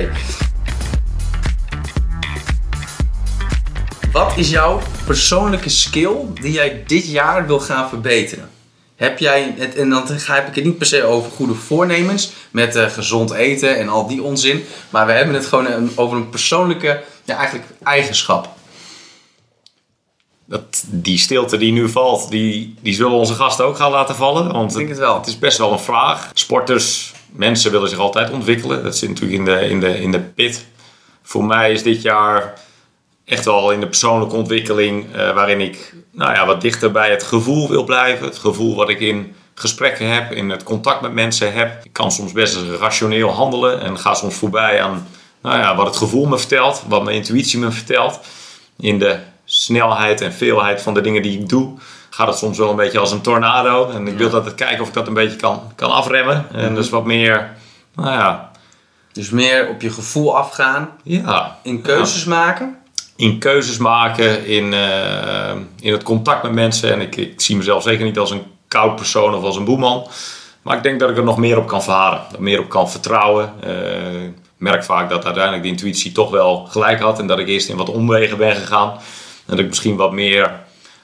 Wat 4.16 4.36
is 4.36 4.50
jouw 4.50 4.80
persoonlijke 5.06 5.68
skill 5.68 6.14
die 6.40 6.52
jij 6.52 6.82
dit 6.86 7.06
jaar 7.06 7.46
wil 7.46 7.60
gaan 7.60 7.88
verbeteren? 7.88 8.50
Heb 8.94 9.18
jij, 9.18 9.54
het, 9.56 9.74
en 9.74 9.90
dan 9.90 10.06
heb 10.08 10.48
ik 10.48 10.54
het 10.54 10.64
niet 10.64 10.78
per 10.78 10.86
se 10.86 11.04
over 11.04 11.30
goede 11.30 11.54
voornemens 11.54 12.32
met 12.50 12.76
uh, 12.76 12.86
gezond 12.86 13.30
eten 13.32 13.78
en 13.78 13.88
al 13.88 14.06
die 14.06 14.22
onzin, 14.22 14.64
maar 14.90 15.06
we 15.06 15.12
hebben 15.12 15.34
het 15.34 15.46
gewoon 15.46 15.90
over 15.94 16.16
een 16.16 16.28
persoonlijke 16.28 17.02
ja, 17.24 17.36
eigenlijk 17.36 17.68
eigenschap. 17.82 18.48
Dat, 20.44 20.84
die 20.86 21.18
stilte 21.18 21.56
die 21.56 21.72
nu 21.72 21.88
valt, 21.88 22.30
die, 22.30 22.74
die 22.80 22.94
zullen 22.94 23.18
onze 23.18 23.34
gasten 23.34 23.64
ook 23.64 23.76
gaan 23.76 23.90
laten 23.90 24.14
vallen. 24.14 24.52
Want 24.52 24.70
ik 24.70 24.76
denk 24.76 24.88
het 24.88 24.98
wel. 24.98 25.16
Het 25.16 25.26
is 25.26 25.38
best 25.38 25.58
wel 25.58 25.72
een 25.72 25.78
vraag. 25.78 26.30
Sporters, 26.34 27.12
mensen 27.32 27.70
willen 27.70 27.88
zich 27.88 27.98
altijd 27.98 28.30
ontwikkelen. 28.30 28.82
Dat 28.82 28.96
zit 28.96 29.08
natuurlijk 29.08 29.38
in 29.38 29.44
de, 29.44 29.68
in 29.68 29.80
de, 29.80 30.00
in 30.00 30.10
de 30.10 30.20
pit. 30.20 30.66
Voor 31.22 31.44
mij 31.44 31.72
is 31.72 31.82
dit 31.82 32.02
jaar 32.02 32.64
echt 33.26 33.44
wel 33.44 33.70
in 33.70 33.80
de 33.80 33.86
persoonlijke 33.86 34.34
ontwikkeling, 34.34 35.06
uh, 35.14 35.34
waarin 35.34 35.60
ik 35.60 35.94
nou 36.12 36.34
ja, 36.34 36.46
wat 36.46 36.60
dichter 36.60 36.90
bij 36.90 37.10
het 37.10 37.22
gevoel 37.22 37.68
wil 37.68 37.84
blijven. 37.84 38.26
Het 38.26 38.38
gevoel 38.38 38.74
wat 38.74 38.88
ik 38.88 39.00
in 39.00 39.34
gesprekken 39.54 40.12
heb, 40.14 40.32
in 40.32 40.50
het 40.50 40.62
contact 40.62 41.00
met 41.00 41.12
mensen 41.12 41.52
heb. 41.52 41.84
Ik 41.84 41.92
kan 41.92 42.12
soms 42.12 42.32
best 42.32 42.56
rationeel 42.80 43.30
handelen 43.30 43.80
en 43.80 43.98
ga 43.98 44.14
soms 44.14 44.34
voorbij 44.34 44.82
aan 44.82 45.06
nou 45.42 45.58
ja, 45.58 45.76
wat 45.76 45.86
het 45.86 45.96
gevoel 45.96 46.26
me 46.26 46.38
vertelt, 46.38 46.82
wat 46.88 47.04
mijn 47.04 47.16
intuïtie 47.16 47.58
me 47.58 47.70
vertelt. 47.70 48.20
In 48.76 48.98
de 48.98 49.18
snelheid 49.44 50.20
en 50.20 50.32
veelheid 50.32 50.82
van 50.82 50.94
de 50.94 51.00
dingen 51.00 51.22
die 51.22 51.40
ik 51.40 51.48
doe, 51.48 51.78
gaat 52.10 52.26
het 52.26 52.36
soms 52.36 52.58
wel 52.58 52.70
een 52.70 52.76
beetje 52.76 52.98
als 52.98 53.12
een 53.12 53.20
tornado. 53.20 53.90
En 53.90 54.06
ik 54.06 54.18
wil 54.18 54.30
dat 54.30 54.54
kijken 54.54 54.80
of 54.80 54.88
ik 54.88 54.94
dat 54.94 55.06
een 55.06 55.14
beetje 55.14 55.36
kan, 55.36 55.72
kan 55.74 55.90
afremmen. 55.90 56.46
En 56.52 56.74
dus 56.74 56.88
wat 56.88 57.04
meer, 57.04 57.56
nou 57.94 58.10
ja. 58.10 58.50
Dus 59.12 59.30
meer 59.30 59.68
op 59.68 59.80
je 59.80 59.90
gevoel 59.90 60.36
afgaan. 60.36 60.88
Ja. 61.02 61.58
In 61.62 61.82
keuzes 61.82 62.24
maken 62.24 62.76
in 63.16 63.38
keuzes 63.38 63.78
maken, 63.78 64.46
in, 64.46 64.72
uh, 64.72 65.50
in 65.80 65.92
het 65.92 66.02
contact 66.02 66.42
met 66.42 66.52
mensen. 66.52 66.92
En 66.92 67.00
ik, 67.00 67.16
ik, 67.16 67.40
zie 67.40 67.56
mezelf 67.56 67.82
zeker 67.82 68.04
niet 68.04 68.18
als 68.18 68.30
een 68.30 68.42
koud 68.68 68.96
persoon 68.96 69.34
of 69.34 69.42
als 69.42 69.56
een 69.56 69.64
boeman. 69.64 70.06
Maar 70.62 70.76
ik 70.76 70.82
denk 70.82 71.00
dat 71.00 71.10
ik 71.10 71.16
er 71.16 71.24
nog 71.24 71.38
meer 71.38 71.58
op 71.58 71.66
kan 71.66 71.82
varen, 71.82 72.20
er 72.34 72.42
meer 72.42 72.60
op 72.60 72.68
kan 72.68 72.90
vertrouwen. 72.90 73.52
Uh, 73.66 74.22
ik 74.22 74.32
merk 74.56 74.84
vaak 74.84 75.10
dat 75.10 75.24
uiteindelijk 75.24 75.62
de 75.62 75.68
intuïtie 75.68 76.12
toch 76.12 76.30
wel 76.30 76.66
gelijk 76.70 77.00
had. 77.00 77.18
En 77.18 77.26
dat 77.26 77.38
ik 77.38 77.48
eerst 77.48 77.68
in 77.68 77.76
wat 77.76 77.90
omwegen 77.90 78.36
ben 78.36 78.56
gegaan. 78.56 78.90
En 78.90 78.98
dat 79.46 79.58
ik 79.58 79.68
misschien 79.68 79.96
wat 79.96 80.12
meer, 80.12 80.60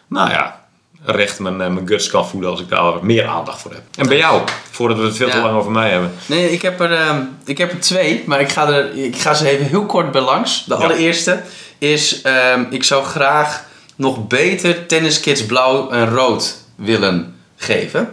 nou 0.06 0.30
ja, 0.30 0.62
recht 1.04 1.38
mijn, 1.38 1.60
eh, 1.60 1.68
mijn 1.68 1.88
guts 1.88 2.08
kan 2.10 2.28
voelen 2.28 2.50
als 2.50 2.60
ik 2.60 2.68
daar 2.68 2.92
meer 3.02 3.26
aandacht 3.26 3.60
voor 3.60 3.70
heb. 3.70 3.82
En 3.96 4.08
bij 4.08 4.16
jou, 4.16 4.42
voordat 4.70 4.98
we 4.98 5.04
het 5.04 5.16
veel 5.16 5.30
te 5.30 5.40
lang 5.40 5.56
over 5.56 5.70
mij 5.70 5.90
hebben. 5.90 6.12
Nee, 6.26 6.52
ik 6.52 6.62
heb 6.62 6.80
er, 6.80 6.90
uh, 6.90 7.16
ik 7.44 7.58
heb 7.58 7.72
er 7.72 7.80
twee, 7.80 8.22
maar 8.26 8.40
ik 8.40 8.48
ga, 8.48 8.68
er, 8.68 8.94
ik 8.94 9.16
ga 9.16 9.34
ze 9.34 9.48
even 9.48 9.66
heel 9.66 9.86
kort 9.86 10.10
bij 10.10 10.20
langs. 10.20 10.64
De 10.64 10.74
allereerste 10.74 11.42
is, 11.82 12.22
um, 12.54 12.66
ik 12.70 12.84
zou 12.84 13.04
graag 13.04 13.64
nog 13.96 14.26
beter 14.26 14.86
tenniskids 14.86 15.46
blauw 15.46 15.90
en 15.90 16.08
rood 16.08 16.56
willen 16.74 17.34
geven. 17.56 18.08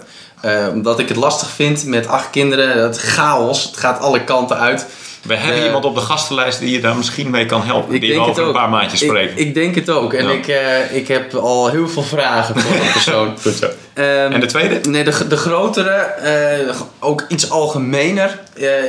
Uh, 0.46 0.68
omdat 0.74 1.00
ik 1.00 1.08
het 1.08 1.18
lastig 1.18 1.50
vind 1.50 1.86
met 1.86 2.08
acht 2.08 2.30
kinderen, 2.30 2.84
het 2.84 2.98
chaos, 2.98 3.64
het 3.64 3.78
gaat 3.78 4.00
alle 4.00 4.24
kanten 4.24 4.58
uit. 4.58 4.86
We 5.22 5.36
hebben 5.36 5.60
uh, 5.60 5.66
iemand 5.66 5.86
op 5.86 5.96
de 5.96 6.02
gastenlijst 6.02 6.60
die 6.60 6.72
je 6.72 6.80
daar 6.80 6.96
misschien 6.96 7.30
mee 7.30 7.46
kan 7.46 7.64
helpen. 7.64 7.94
Ik 7.94 8.02
die 8.02 8.14
we 8.14 8.20
over 8.20 8.44
een 8.44 8.52
paar 8.52 8.70
maandjes 8.70 9.00
spreken. 9.00 9.38
Ik, 9.38 9.48
ik 9.48 9.54
denk 9.54 9.76
het 9.76 9.90
ook. 9.90 10.14
En 10.14 10.26
ja. 10.26 10.32
ik, 10.32 10.48
uh, 10.48 10.96
ik 10.96 11.08
heb 11.08 11.34
al 11.34 11.70
heel 11.70 11.90
veel 11.90 12.04
vragen 12.04 12.60
voor 12.60 12.80
die 12.80 12.92
persoon. 12.92 13.38
Goed 13.42 13.54
zo. 13.54 13.66
Um, 13.66 14.32
en 14.32 14.40
de 14.40 14.46
tweede? 14.46 14.90
Nee, 14.90 15.04
de, 15.04 15.28
de 15.28 15.38
grotere, 15.38 15.96
eh, 15.96 16.76
ook 17.00 17.26
iets 17.28 17.50
algemener, 17.50 18.40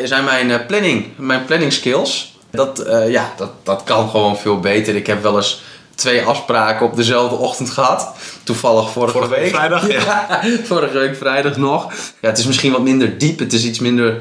zijn 0.04 0.24
mijn 0.24 0.66
planning, 0.66 1.06
mijn 1.16 1.44
planning 1.44 1.72
skills. 1.72 2.38
Dat, 2.50 2.86
uh, 2.86 3.10
ja, 3.10 3.32
dat, 3.36 3.50
dat 3.62 3.82
kan 3.84 4.10
gewoon 4.10 4.36
veel 4.36 4.60
beter. 4.60 4.96
Ik 4.96 5.06
heb 5.06 5.22
wel 5.22 5.36
eens 5.36 5.62
twee 6.00 6.22
afspraken 6.22 6.86
op 6.86 6.96
dezelfde 6.96 7.36
ochtend 7.36 7.70
gehad. 7.70 8.14
Toevallig 8.42 8.90
vorige, 8.90 9.12
vorige 9.12 9.34
week. 9.34 9.54
vrijdag, 9.54 9.88
ja. 9.88 10.26
ja. 10.28 10.40
vorige 10.64 10.98
week 10.98 11.16
vrijdag 11.16 11.56
nog. 11.56 11.92
Ja, 12.20 12.28
het 12.28 12.38
is 12.38 12.46
misschien 12.46 12.72
wat 12.72 12.82
minder 12.82 13.18
diep. 13.18 13.38
Het 13.38 13.52
is 13.52 13.64
iets 13.64 13.78
minder 13.78 14.20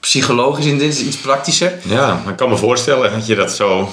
psychologisch 0.00 0.66
in 0.66 0.78
dit. 0.78 0.88
is 0.88 1.02
iets 1.02 1.16
praktischer. 1.16 1.72
Ja, 1.82 2.22
ik 2.28 2.36
kan 2.36 2.48
me 2.48 2.56
voorstellen 2.56 3.12
dat 3.12 3.26
je 3.26 3.34
dat 3.34 3.52
zo... 3.52 3.88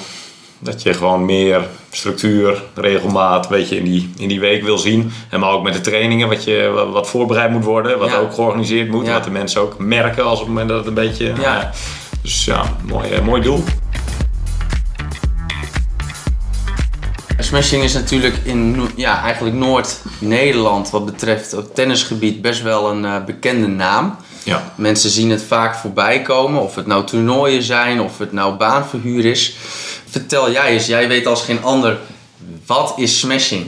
Dat 0.59 0.81
je 0.81 0.93
gewoon 0.93 1.25
meer 1.25 1.67
structuur, 1.91 2.63
regelmaat, 2.73 3.47
weet 3.47 3.69
je, 3.69 3.77
in 3.77 3.83
die, 3.83 4.13
in 4.17 4.27
die 4.27 4.39
week 4.39 4.63
wil 4.63 4.77
zien. 4.77 5.11
En 5.29 5.39
maar 5.39 5.51
ook 5.51 5.63
met 5.63 5.73
de 5.73 5.81
trainingen, 5.81 6.29
wat, 6.29 6.43
je, 6.43 6.87
wat 6.91 7.09
voorbereid 7.09 7.51
moet 7.51 7.63
worden. 7.63 7.99
Wat 7.99 8.09
ja. 8.09 8.17
ook 8.17 8.33
georganiseerd 8.33 8.89
moet. 8.89 9.07
Wat 9.07 9.23
de 9.23 9.31
mensen 9.31 9.61
ook 9.61 9.77
merken 9.77 10.23
als 10.23 10.39
op 10.39 10.45
het 10.45 10.47
moment 10.47 10.69
dat 10.69 10.77
het 10.77 10.87
een 10.87 10.93
beetje... 10.93 11.25
Ja. 11.25 11.33
Nou, 11.35 11.65
dus 12.23 12.45
ja, 12.45 12.77
mooi, 12.85 13.15
uh, 13.15 13.21
mooi 13.21 13.41
doel. 13.41 13.63
Smashing 17.37 17.83
is 17.83 17.93
natuurlijk 17.93 18.37
in 18.43 18.89
ja, 18.95 19.21
eigenlijk 19.21 19.55
Noord-Nederland 19.55 20.89
wat 20.89 21.05
betreft 21.05 21.51
het 21.51 21.75
tennisgebied 21.75 22.41
best 22.41 22.61
wel 22.61 22.89
een 22.89 23.03
uh, 23.03 23.23
bekende 23.23 23.67
naam. 23.67 24.17
Ja. 24.43 24.73
Mensen 24.75 25.09
zien 25.09 25.29
het 25.29 25.43
vaak 25.43 25.75
voorbij 25.75 26.21
komen, 26.21 26.61
of 26.61 26.75
het 26.75 26.85
nou 26.85 27.05
toernooien 27.05 27.63
zijn, 27.63 28.01
of 28.01 28.17
het 28.17 28.31
nou 28.31 28.55
baanverhuur 28.55 29.25
is. 29.25 29.55
Vertel 30.09 30.51
jij 30.51 30.67
eens, 30.69 30.85
jij 30.85 31.07
weet 31.07 31.25
als 31.25 31.41
geen 31.43 31.63
ander, 31.63 31.99
wat 32.65 32.93
is 32.95 33.19
smashing? 33.19 33.65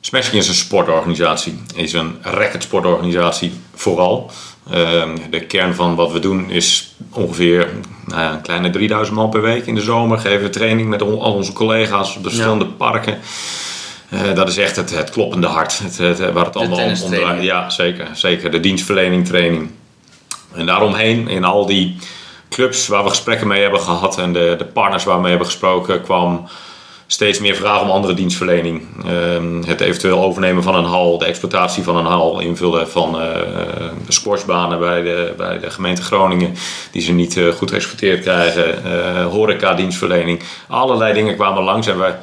Smashing 0.00 0.36
is 0.36 0.48
een 0.48 0.54
sportorganisatie. 0.54 1.62
is 1.74 1.92
een 1.92 2.18
racketsportorganisatie 2.22 3.52
vooral. 3.74 4.30
Ehm, 4.70 5.16
de 5.30 5.40
kern 5.40 5.74
van 5.74 5.94
wat 5.94 6.12
we 6.12 6.18
doen 6.18 6.50
is 6.50 6.94
ongeveer 7.10 7.68
nou 8.06 8.20
ja, 8.20 8.32
een 8.32 8.40
kleine 8.40 8.70
3000 8.70 9.16
man 9.16 9.30
per 9.30 9.42
week 9.42 9.66
in 9.66 9.74
de 9.74 9.80
zomer. 9.80 10.18
Geven 10.18 10.42
we 10.42 10.50
training 10.50 10.88
met 10.88 11.02
al 11.02 11.16
onze 11.16 11.52
collega's 11.52 12.16
op 12.16 12.22
de 12.22 12.28
verschillende 12.28 12.66
parken. 12.66 13.18
Uh, 14.10 14.34
dat 14.34 14.48
is 14.48 14.56
echt 14.56 14.76
het, 14.76 14.96
het 14.96 15.10
kloppende 15.10 15.46
hart. 15.46 15.78
Het, 15.78 15.98
het, 15.98 16.32
waar 16.32 16.44
het 16.44 16.56
allemaal 16.56 16.78
om 16.78 17.10
draait. 17.10 17.42
Ja, 17.42 17.70
zeker, 17.70 18.08
zeker. 18.12 18.50
De 18.50 18.60
dienstverlening, 18.60 19.26
training. 19.26 19.70
En 20.54 20.66
daaromheen, 20.66 21.28
in 21.28 21.44
al 21.44 21.66
die 21.66 21.96
clubs 22.48 22.86
waar 22.86 23.02
we 23.02 23.08
gesprekken 23.08 23.46
mee 23.46 23.62
hebben 23.62 23.80
gehad 23.80 24.18
en 24.18 24.32
de, 24.32 24.54
de 24.58 24.64
partners 24.64 25.04
waar 25.04 25.14
we 25.14 25.20
mee 25.20 25.30
hebben 25.30 25.48
gesproken, 25.48 26.02
kwam 26.02 26.48
steeds 27.12 27.38
meer 27.38 27.56
vraag 27.56 27.80
om 27.80 27.90
andere 27.90 28.14
dienstverlening. 28.14 28.82
Ehm, 29.06 29.62
het 29.66 29.80
eventueel 29.80 30.22
overnemen 30.22 30.62
van 30.62 30.74
een 30.74 30.84
hal, 30.84 31.18
de 31.18 31.24
exploitatie 31.24 31.82
van 31.82 31.96
een 31.96 32.04
hal, 32.04 32.40
invullen 32.40 32.88
van 32.88 33.22
uh, 33.22 33.28
squashbanen 34.08 34.78
bij 34.78 35.02
de, 35.02 35.34
bij 35.36 35.58
de 35.58 35.70
gemeente 35.70 36.02
Groningen 36.02 36.54
die 36.90 37.02
ze 37.02 37.12
niet 37.12 37.36
uh, 37.36 37.52
goed 37.52 37.70
geëxporteerd 37.70 38.20
krijgen, 38.20 38.82
uh, 38.86 39.26
horeca 39.26 39.74
dienstverlening. 39.74 40.42
Allerlei 40.68 41.12
dingen 41.14 41.34
kwamen 41.34 41.62
langs 41.62 41.86
en 41.86 41.98
we, 41.98 42.14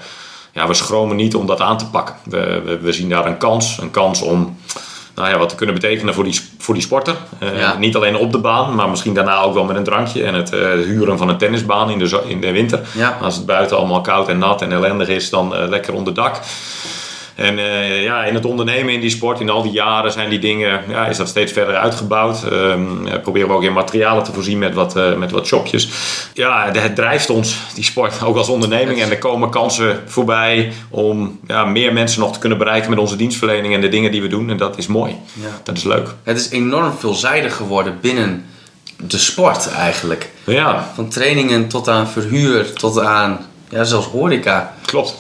ja, 0.51 0.67
we 0.67 0.73
schromen 0.73 1.15
niet 1.15 1.35
om 1.35 1.45
dat 1.45 1.61
aan 1.61 1.77
te 1.77 1.89
pakken. 1.89 2.15
We, 2.23 2.61
we, 2.65 2.77
we 2.79 2.91
zien 2.91 3.09
daar 3.09 3.25
een 3.25 3.37
kans, 3.37 3.77
een 3.81 3.91
kans 3.91 4.21
om 4.21 4.57
nou 5.15 5.29
ja, 5.29 5.37
wat 5.37 5.49
te 5.49 5.55
kunnen 5.55 5.75
betekenen 5.75 6.13
voor 6.13 6.23
die, 6.23 6.39
voor 6.61 6.73
die 6.73 6.83
sporter. 6.83 7.15
Uh, 7.43 7.77
Niet 7.77 7.95
alleen 7.95 8.15
op 8.15 8.31
de 8.31 8.37
baan, 8.37 8.75
maar 8.75 8.89
misschien 8.89 9.13
daarna 9.13 9.41
ook 9.41 9.53
wel 9.53 9.63
met 9.63 9.75
een 9.75 9.83
drankje 9.83 10.23
en 10.23 10.33
het 10.33 10.53
uh, 10.53 10.59
huren 10.71 11.17
van 11.17 11.29
een 11.29 11.37
tennisbaan 11.37 11.89
in 11.89 11.99
de, 11.99 12.21
in 12.27 12.41
de 12.41 12.51
winter. 12.51 12.79
Ja. 12.93 13.17
Als 13.21 13.35
het 13.35 13.45
buiten 13.45 13.77
allemaal 13.77 14.01
koud 14.01 14.29
en 14.29 14.37
nat 14.37 14.61
en 14.61 14.71
ellendig 14.71 15.07
is, 15.07 15.29
dan 15.29 15.55
uh, 15.55 15.67
lekker 15.67 15.93
onder 15.93 16.13
dak. 16.13 16.39
En 17.39 17.57
uh, 17.57 18.03
ja, 18.03 18.23
in 18.23 18.33
het 18.33 18.45
ondernemen 18.45 18.93
in 18.93 18.99
die 18.99 19.09
sport, 19.09 19.39
in 19.39 19.49
al 19.49 19.61
die 19.61 19.71
jaren 19.71 20.11
zijn 20.11 20.29
die 20.29 20.39
dingen, 20.39 20.81
ja, 20.89 21.07
is 21.07 21.17
dat 21.17 21.27
steeds 21.27 21.51
verder 21.51 21.75
uitgebouwd. 21.75 22.43
Um, 22.51 23.07
proberen 23.21 23.47
we 23.47 23.53
ook 23.53 23.63
in 23.63 23.73
materialen 23.73 24.23
te 24.23 24.33
voorzien 24.33 24.57
met 24.57 24.73
wat, 24.73 24.97
uh, 24.97 25.15
met 25.15 25.31
wat 25.31 25.47
shopjes. 25.47 25.89
Ja, 26.33 26.71
het 26.71 26.95
drijft 26.95 27.29
ons, 27.29 27.57
die 27.73 27.83
sport, 27.83 28.23
ook 28.23 28.37
als 28.37 28.49
onderneming. 28.49 29.01
En 29.01 29.09
er 29.09 29.17
komen 29.17 29.49
kansen 29.49 30.03
voorbij 30.05 30.71
om 30.89 31.39
ja, 31.47 31.65
meer 31.65 31.93
mensen 31.93 32.19
nog 32.19 32.33
te 32.33 32.39
kunnen 32.39 32.57
bereiken 32.57 32.89
met 32.89 32.99
onze 32.99 33.15
dienstverlening 33.15 33.73
en 33.73 33.81
de 33.81 33.89
dingen 33.89 34.11
die 34.11 34.21
we 34.21 34.27
doen. 34.27 34.49
En 34.49 34.57
dat 34.57 34.77
is 34.77 34.87
mooi. 34.87 35.15
Ja. 35.33 35.47
Dat 35.63 35.77
is 35.77 35.83
leuk. 35.83 36.07
Het 36.23 36.37
is 36.37 36.49
enorm 36.49 36.93
veelzijdig 36.97 37.55
geworden 37.55 37.97
binnen 38.01 38.45
de 39.03 39.17
sport 39.17 39.71
eigenlijk. 39.71 40.29
Ja. 40.43 40.91
Van 40.95 41.09
trainingen 41.09 41.67
tot 41.67 41.87
aan 41.87 42.07
verhuur, 42.07 42.73
tot 42.73 42.99
aan 42.99 43.45
ja, 43.69 43.83
zelfs 43.83 44.07
horeca. 44.07 44.73
Klopt. 44.85 45.15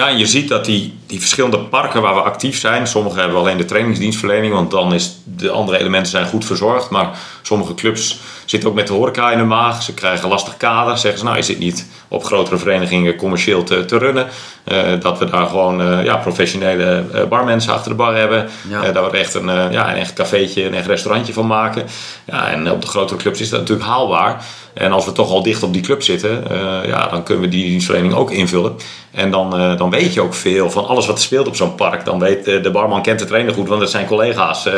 Ja, 0.00 0.08
je 0.08 0.26
ziet 0.26 0.48
dat 0.48 0.64
die, 0.64 0.94
die 1.06 1.20
verschillende 1.20 1.58
parken 1.58 2.02
waar 2.02 2.14
we 2.14 2.20
actief 2.20 2.58
zijn, 2.58 2.86
sommige 2.86 3.20
hebben 3.20 3.38
alleen 3.38 3.56
de 3.56 3.64
trainingsdienstverlening, 3.64 4.52
want 4.52 4.70
dan 4.70 4.94
is 4.94 5.16
de 5.24 5.50
andere 5.50 5.78
elementen 5.78 6.10
zijn 6.10 6.26
goed 6.26 6.44
verzorgd. 6.44 6.90
Maar 6.90 7.18
sommige 7.42 7.74
clubs 7.74 8.20
zitten 8.44 8.68
ook 8.68 8.74
met 8.74 8.86
de 8.86 8.92
horeca 8.92 9.30
in 9.30 9.38
de 9.38 9.44
maag. 9.44 9.82
Ze 9.82 9.94
krijgen 9.94 10.28
lastig 10.28 10.56
kader. 10.56 10.98
Zeggen 10.98 11.18
ze, 11.18 11.24
nou 11.24 11.38
is 11.38 11.48
het 11.48 11.58
niet 11.58 11.86
op 12.12 12.24
grotere 12.24 12.58
verenigingen 12.58 13.16
commercieel 13.16 13.62
te, 13.62 13.84
te 13.84 13.98
runnen. 13.98 14.26
Uh, 14.64 15.00
dat 15.00 15.18
we 15.18 15.24
daar 15.24 15.46
gewoon 15.46 15.80
uh, 15.80 16.04
ja, 16.04 16.16
professionele 16.16 17.04
uh, 17.14 17.24
barmensen 17.24 17.72
achter 17.72 17.90
de 17.90 17.96
bar 17.96 18.16
hebben. 18.16 18.48
Ja. 18.68 18.92
dat 18.92 19.04
we 19.04 19.10
er 19.10 19.20
echt 19.20 19.34
een, 19.34 19.46
ja, 19.46 19.90
een 19.90 19.96
echt 19.96 20.12
cafeetje, 20.12 20.64
een 20.64 20.74
echt 20.74 20.86
restaurantje 20.86 21.32
van 21.32 21.46
maken. 21.46 21.86
Ja, 22.24 22.50
en 22.50 22.70
op 22.70 22.80
de 22.80 22.86
grotere 22.86 23.20
clubs 23.20 23.40
is 23.40 23.48
dat 23.48 23.60
natuurlijk 23.60 23.88
haalbaar. 23.88 24.44
En 24.74 24.92
als 24.92 25.04
we 25.04 25.12
toch 25.12 25.30
al 25.30 25.42
dicht 25.42 25.62
op 25.62 25.72
die 25.72 25.82
club 25.82 26.02
zitten, 26.02 26.44
ja, 26.86 27.08
dan 27.08 27.22
kunnen 27.22 27.44
we 27.44 27.50
die 27.50 27.64
dienstverlening 27.64 28.14
ook 28.14 28.30
invullen. 28.30 28.76
En 29.10 29.30
dan, 29.30 29.76
dan 29.76 29.90
weet 29.90 30.14
je 30.14 30.20
ook 30.20 30.34
veel 30.34 30.70
van 30.70 30.86
alles 30.86 31.06
wat 31.06 31.16
er 31.16 31.22
speelt 31.22 31.46
op 31.46 31.56
zo'n 31.56 31.74
park. 31.74 32.04
Dan 32.04 32.18
weet 32.18 32.44
de 32.44 32.70
barman 32.72 33.02
kent 33.02 33.18
de 33.18 33.24
trainer 33.24 33.54
goed, 33.54 33.68
want 33.68 33.80
dat 33.80 33.90
zijn 33.90 34.06
collega's. 34.06 34.68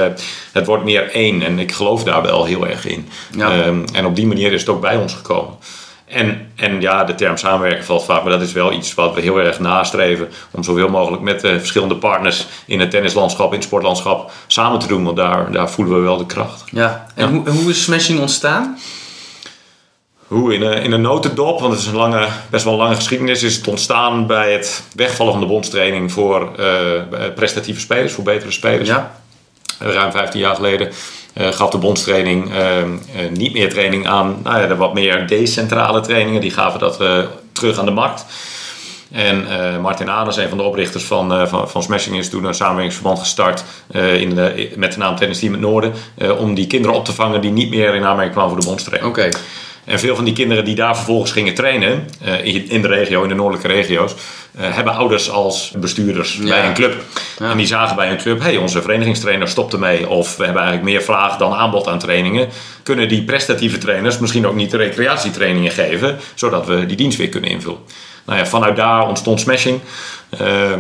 het 0.53 0.67
wordt 0.67 0.85
meer 0.85 1.11
één 1.11 1.43
en 1.43 1.59
ik 1.59 1.73
geloof 1.73 2.05
daar 2.05 2.23
wel 2.23 2.45
heel 2.45 2.67
erg 2.67 2.87
in. 2.87 3.09
Ja. 3.37 3.67
Um, 3.67 3.85
en 3.93 4.07
op 4.07 4.17
die 4.17 4.27
manier 4.27 4.53
is 4.53 4.61
het 4.61 4.71
ook 4.71 4.81
bij 4.81 4.97
ons 4.97 5.15
gekomen. 5.15 5.55
En, 6.13 6.53
en 6.57 6.81
ja, 6.81 7.05
de 7.05 7.15
term 7.15 7.37
samenwerken 7.37 7.85
valt 7.85 8.05
vaak, 8.05 8.23
maar 8.23 8.33
dat 8.33 8.43
is 8.43 8.53
wel 8.53 8.73
iets 8.73 8.95
wat 8.95 9.15
we 9.15 9.21
heel 9.21 9.41
erg 9.41 9.61
nastreven. 9.61 10.29
Om 10.51 10.63
zoveel 10.63 10.89
mogelijk 10.89 11.23
met 11.23 11.41
de 11.41 11.59
verschillende 11.59 11.97
partners 11.97 12.47
in 12.67 12.81
het 12.81 12.91
tennislandschap, 12.91 13.49
in 13.49 13.59
het 13.59 13.65
sportlandschap 13.65 14.31
samen 14.47 14.79
te 14.79 14.87
doen. 14.87 15.05
Want 15.05 15.17
daar, 15.17 15.53
daar 15.53 15.71
voelen 15.71 15.95
we 15.95 16.01
wel 16.01 16.17
de 16.17 16.27
kracht. 16.27 16.65
Ja, 16.71 17.07
en 17.15 17.29
Hoe, 17.29 17.49
hoe 17.49 17.71
is 17.71 17.83
Smashing 17.83 18.21
ontstaan? 18.21 18.79
Hoe 20.27 20.55
in 20.55 20.63
een, 20.63 20.83
in 20.83 20.93
een 20.93 21.01
notendop, 21.01 21.61
want 21.61 21.73
het 21.73 21.83
is 21.83 21.89
een 21.89 21.97
lange, 21.97 22.27
best 22.51 22.65
wel 22.65 22.73
een 22.73 22.79
lange 22.79 22.95
geschiedenis, 22.95 23.43
is 23.43 23.57
het 23.57 23.69
ontstaan 23.69 24.27
bij 24.27 24.53
het 24.53 24.83
wegvallen 24.95 25.33
van 25.33 25.41
de 25.41 25.49
bondstraining 25.49 26.13
voor 26.13 26.53
uh, 26.61 26.67
prestatieve 27.35 27.81
spelers, 27.81 28.13
voor 28.13 28.25
betere 28.25 28.51
spelers. 28.51 28.89
Ja. 28.89 29.21
Ruim 29.79 30.13
15 30.13 30.41
jaar 30.41 30.55
geleden 30.55 30.93
gaf 31.35 31.71
de 31.71 31.79
bondstraining 31.79 32.51
uh, 32.51 32.79
uh, 32.79 32.85
niet 33.33 33.53
meer 33.53 33.69
training 33.69 34.07
aan 34.07 34.41
nou 34.43 34.61
ja, 34.61 34.67
de 34.67 34.77
wat 34.77 34.95
meer 34.95 35.27
decentrale 35.27 36.01
trainingen. 36.01 36.41
Die 36.41 36.51
gaven 36.51 36.81
dat 36.81 37.01
terug 37.53 37.79
aan 37.79 37.85
de 37.85 37.91
markt. 37.91 38.27
En 39.11 39.47
Martin 39.81 40.11
Aders, 40.11 40.37
een 40.37 40.49
van 40.49 40.59
de 40.59 40.65
oprichters 40.65 41.05
van, 41.05 41.49
van, 41.49 41.69
van 41.69 41.83
Smashing, 41.83 42.17
is 42.17 42.31
toen 42.31 42.45
een 42.45 42.55
samenwerkingsverband 42.55 43.19
gestart 43.19 43.65
in 44.19 44.35
de, 44.35 44.73
met 44.77 44.93
de 44.93 44.99
naam 44.99 45.17
Tennis 45.17 45.39
Team 45.39 45.53
het 45.53 45.61
Noorden. 45.61 45.93
om 46.39 46.55
die 46.55 46.67
kinderen 46.67 46.97
op 46.97 47.05
te 47.05 47.13
vangen 47.13 47.41
die 47.41 47.51
niet 47.51 47.71
meer 47.71 47.95
in 47.95 48.05
aanmerking 48.05 48.33
kwamen 48.33 48.51
voor 48.51 48.61
de 48.61 48.67
bondstraining. 48.67 49.11
Oké. 49.11 49.29
En 49.85 49.99
veel 49.99 50.17
van 50.17 50.25
die 50.25 50.35
kinderen 50.35 50.65
die 50.65 50.75
daar 50.75 50.97
vervolgens 50.97 51.33
gingen 51.33 51.55
trainen, 51.55 52.09
in 52.45 52.83
de 52.83 52.89
regio, 52.89 53.23
in 53.23 53.29
de 53.29 53.35
noordelijke 53.35 53.69
regio's, 53.69 54.15
uh, 54.61 54.75
hebben 54.75 54.95
ouders 54.95 55.31
als 55.31 55.73
bestuurders 55.77 56.37
bij 56.37 56.67
een 56.67 56.75
club. 56.75 56.95
En 57.39 57.57
die 57.57 57.67
zagen 57.67 57.97
bij 57.97 58.11
een 58.11 58.17
club, 58.17 58.41
hey, 58.41 58.57
onze 58.57 58.83
verenigingstrainer 58.83 59.49
stopt 59.49 59.73
ermee. 59.73 60.09
Of 60.09 60.37
we 60.37 60.45
hebben 60.45 60.63
eigenlijk 60.63 60.93
meer 60.93 61.03
vraag 61.03 61.37
dan 61.37 61.53
aanbod 61.53 61.89
aan 61.89 61.99
trainingen. 61.99 62.49
Kunnen 62.83 63.09
die 63.09 63.25
prestatieve 63.25 63.79
trainers 63.79 64.19
misschien 64.19 64.47
ook 64.47 64.55
niet 64.55 64.71
de 64.71 64.77
recreatietrainingen 64.77 65.73
geven, 65.73 66.19
zodat 66.35 66.67
we 66.67 66.87
die 66.87 66.97
dienst 66.97 67.19
weer 67.19 67.29
kunnen 67.29 67.51
invullen. 67.51 67.79
Nou 68.27 68.39
ja, 68.39 68.47
vanuit 68.47 68.77
daar 68.77 69.09
ontstond 69.09 69.41
Smashing. 69.41 69.81
Uh, 70.41 70.49
uh, 70.51 70.75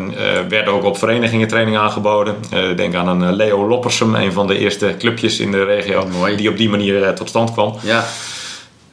werden 0.49 0.73
ook 0.73 0.85
op 0.85 0.99
verenigingen 0.99 1.49
training 1.49 1.77
aangeboden. 1.77 2.37
Uh, 2.55 2.77
denk 2.77 2.95
aan 2.95 3.09
een 3.09 3.33
Leo 3.33 3.69
Loppersum, 3.69 4.15
een 4.15 4.33
van 4.33 4.47
de 4.47 4.59
eerste 4.59 4.95
clubjes 4.99 5.39
in 5.39 5.51
de 5.51 5.65
regio, 5.65 6.07
Mooi. 6.07 6.37
die 6.37 6.49
op 6.49 6.57
die 6.57 6.69
manier 6.69 7.15
tot 7.15 7.29
stand 7.29 7.53
kwam. 7.53 7.77
Ja. 7.83 8.05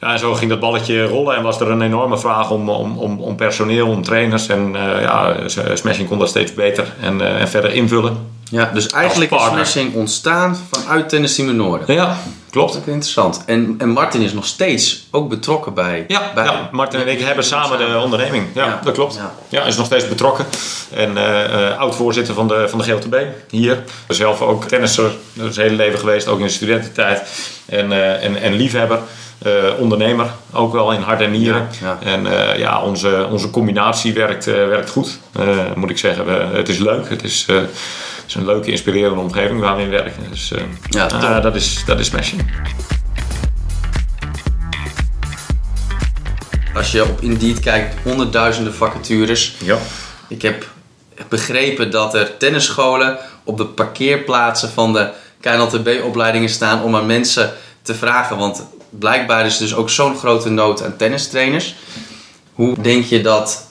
Ja, 0.00 0.12
en 0.12 0.18
zo 0.18 0.34
ging 0.34 0.50
dat 0.50 0.60
balletje 0.60 1.04
rollen 1.04 1.36
en 1.36 1.42
was 1.42 1.60
er 1.60 1.70
een 1.70 1.82
enorme 1.82 2.18
vraag 2.18 2.50
om, 2.50 2.68
om, 2.68 2.98
om, 2.98 3.20
om 3.20 3.36
personeel, 3.36 3.88
om 3.88 4.02
trainers. 4.02 4.48
En 4.48 4.74
uh, 4.74 5.00
ja, 5.00 5.34
Smashing 5.74 6.08
kon 6.08 6.18
dat 6.18 6.28
steeds 6.28 6.54
beter 6.54 6.94
en, 7.00 7.20
uh, 7.20 7.40
en 7.40 7.48
verder 7.48 7.72
invullen. 7.72 8.28
Ja, 8.50 8.70
dus 8.74 8.86
eigenlijk 8.86 9.30
is 9.30 9.44
Smashing 9.44 9.94
ontstaan 9.94 10.56
vanuit 10.70 11.08
Tennis 11.08 11.34
Team 11.34 11.56
Noorden. 11.56 11.94
Ja, 11.94 12.16
klopt. 12.50 12.72
Dat 12.72 12.82
is 12.82 12.92
interessant. 12.92 13.42
En, 13.46 13.74
en 13.78 13.88
Martin 13.88 14.20
is 14.20 14.32
nog 14.32 14.46
steeds 14.46 15.06
ook 15.10 15.28
betrokken 15.28 15.74
bij... 15.74 16.04
Ja, 16.08 16.30
bij, 16.34 16.44
ja 16.44 16.68
Martin 16.72 17.00
en 17.00 17.08
ik 17.08 17.20
hebben 17.20 17.44
samen 17.44 17.78
de 17.78 18.00
onderneming. 18.02 18.46
Ja, 18.54 18.64
ja. 18.64 18.80
dat 18.84 18.94
klopt. 18.94 19.14
Ja. 19.14 19.32
ja, 19.48 19.64
is 19.64 19.76
nog 19.76 19.86
steeds 19.86 20.08
betrokken. 20.08 20.46
En 20.94 21.10
uh, 21.16 21.78
oud-voorzitter 21.78 22.34
van 22.34 22.48
de, 22.48 22.68
van 22.68 22.78
de 22.78 22.84
GLTB 22.84 23.16
hier. 23.50 23.82
Zelf 24.08 24.40
ook 24.40 24.64
tennisser, 24.64 25.10
zijn 25.34 25.66
hele 25.66 25.76
leven 25.76 25.98
geweest, 25.98 26.28
ook 26.28 26.38
in 26.38 26.46
de 26.46 26.52
studententijd. 26.52 27.22
En, 27.66 27.92
en, 28.20 28.36
en 28.36 28.52
liefhebber. 28.52 28.98
Uh, 29.46 29.78
ondernemer, 29.78 30.26
ook 30.52 30.72
wel 30.72 30.92
in 30.92 31.00
hart 31.00 31.20
en 31.20 31.30
nieren. 31.30 31.68
En 32.02 32.26
uh, 32.26 32.58
ja, 32.58 32.82
onze, 32.82 33.26
onze 33.30 33.50
combinatie 33.50 34.12
werkt, 34.12 34.46
uh, 34.46 34.54
werkt 34.54 34.90
goed, 34.90 35.18
moet 35.74 35.90
ik 35.90 35.98
zeggen. 35.98 36.26
We, 36.26 36.32
het 36.56 36.68
is 36.68 36.78
leuk, 36.78 37.08
het 37.08 37.22
is, 37.22 37.46
het 37.46 38.24
is 38.26 38.34
een 38.34 38.44
leuke, 38.44 38.70
inspirerende 38.70 39.20
omgeving 39.20 39.60
waar 39.60 39.76
we 39.76 39.82
in 39.82 39.90
werken. 39.90 40.22
Dus 40.30 40.52
ja, 40.88 41.40
dat, 41.40 41.54
is, 41.54 41.82
dat 41.86 41.98
is 41.98 42.06
smashing. 42.06 42.52
Als 46.74 46.92
je 46.92 47.02
op 47.02 47.20
Indeed 47.20 47.60
kijkt, 47.60 47.94
honderdduizenden 48.02 48.74
vacatures. 48.74 49.54
Ja. 49.64 49.78
Ik 50.28 50.42
heb 50.42 50.66
begrepen 51.28 51.90
dat 51.90 52.14
er 52.14 52.36
tennisscholen 52.36 53.18
op 53.44 53.56
de 53.56 53.66
parkeerplaatsen 53.66 54.70
van 54.70 54.92
de 54.92 55.10
KNLTB-opleidingen 55.40 56.48
staan 56.48 56.82
om 56.82 56.96
aan 56.96 57.06
mensen 57.06 57.52
te 57.82 57.94
vragen. 57.94 58.36
Want 58.36 58.66
blijkbaar 58.90 59.46
is 59.46 59.58
dus 59.58 59.74
ook 59.74 59.90
zo'n 59.90 60.16
grote 60.16 60.48
nood 60.48 60.82
aan 60.84 60.96
tennistrainers. 60.96 61.74
Hoe 62.52 62.80
denk 62.80 63.04
je 63.04 63.20
dat, 63.20 63.66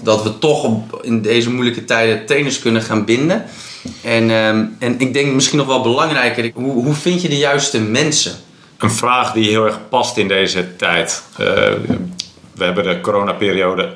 dat 0.00 0.22
we 0.22 0.38
toch 0.38 0.64
op, 0.64 1.00
in 1.02 1.22
deze 1.22 1.50
moeilijke 1.50 1.84
tijden 1.84 2.26
trainers 2.26 2.58
kunnen 2.58 2.82
gaan 2.82 3.04
binden? 3.04 3.44
En, 4.02 4.30
ehm, 4.30 4.64
en 4.78 5.00
ik 5.00 5.12
denk 5.12 5.32
misschien 5.32 5.58
nog 5.58 5.66
wel 5.66 5.82
belangrijker, 5.82 6.50
hoe, 6.54 6.72
hoe 6.72 6.94
vind 6.94 7.22
je 7.22 7.28
de 7.28 7.38
juiste 7.38 7.80
mensen? 7.80 8.32
Een 8.78 8.90
vraag 8.90 9.32
die 9.32 9.48
heel 9.48 9.64
erg 9.64 9.88
past 9.88 10.16
in 10.16 10.28
deze 10.28 10.76
tijd. 10.76 11.22
Uh, 11.32 11.46
we 12.54 12.64
hebben 12.64 12.84
de 12.84 13.00
coronaperiode 13.00 13.92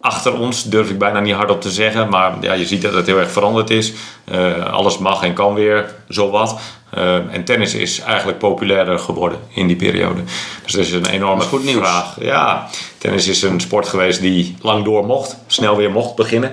achter 0.00 0.38
ons, 0.38 0.64
durf 0.64 0.90
ik 0.90 0.98
bijna 0.98 1.20
niet 1.20 1.34
hardop 1.34 1.60
te 1.60 1.70
zeggen. 1.70 2.08
Maar 2.08 2.34
ja, 2.40 2.52
je 2.52 2.66
ziet 2.66 2.82
dat 2.82 2.94
het 2.94 3.06
heel 3.06 3.18
erg 3.18 3.30
veranderd 3.30 3.70
is. 3.70 3.92
Uh, 4.32 4.64
alles 4.72 4.98
mag 4.98 5.22
en 5.22 5.34
kan 5.34 5.54
weer, 5.54 5.94
zowat. 6.08 6.60
Uh, 6.94 7.14
en 7.14 7.44
tennis 7.44 7.74
is 7.74 8.00
eigenlijk 8.00 8.38
populairder 8.38 8.98
geworden 8.98 9.38
in 9.48 9.66
die 9.66 9.76
periode. 9.76 10.20
Dus 10.62 10.72
dat 10.72 10.84
is 10.84 10.92
een 10.92 11.06
enorme 11.06 11.42
goed 11.42 11.64
nieuws. 11.64 11.86
vraag. 11.86 12.16
Ja, 12.20 12.68
tennis 12.98 13.28
is 13.28 13.42
een 13.42 13.60
sport 13.60 13.88
geweest 13.88 14.20
die 14.20 14.56
lang 14.60 14.84
door 14.84 15.06
mocht, 15.06 15.36
snel 15.46 15.76
weer 15.76 15.90
mocht 15.90 16.14
beginnen. 16.14 16.52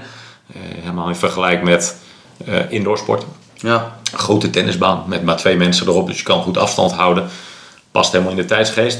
Uh, 0.55 0.61
helemaal 0.81 1.07
in 1.07 1.15
vergelijking 1.15 1.69
met 1.69 1.97
uh, 2.47 2.55
indoorsport. 2.69 3.25
Ja. 3.53 3.97
Een 4.11 4.19
grote 4.19 4.49
tennisbaan 4.49 5.03
met 5.07 5.23
maar 5.23 5.37
twee 5.37 5.55
mensen 5.55 5.87
erop, 5.87 6.07
dus 6.07 6.17
je 6.17 6.23
kan 6.23 6.41
goed 6.41 6.57
afstand 6.57 6.91
houden. 6.91 7.27
Past 7.91 8.11
helemaal 8.11 8.31
in 8.31 8.37
de 8.37 8.45
tijdsgeest. 8.45 8.99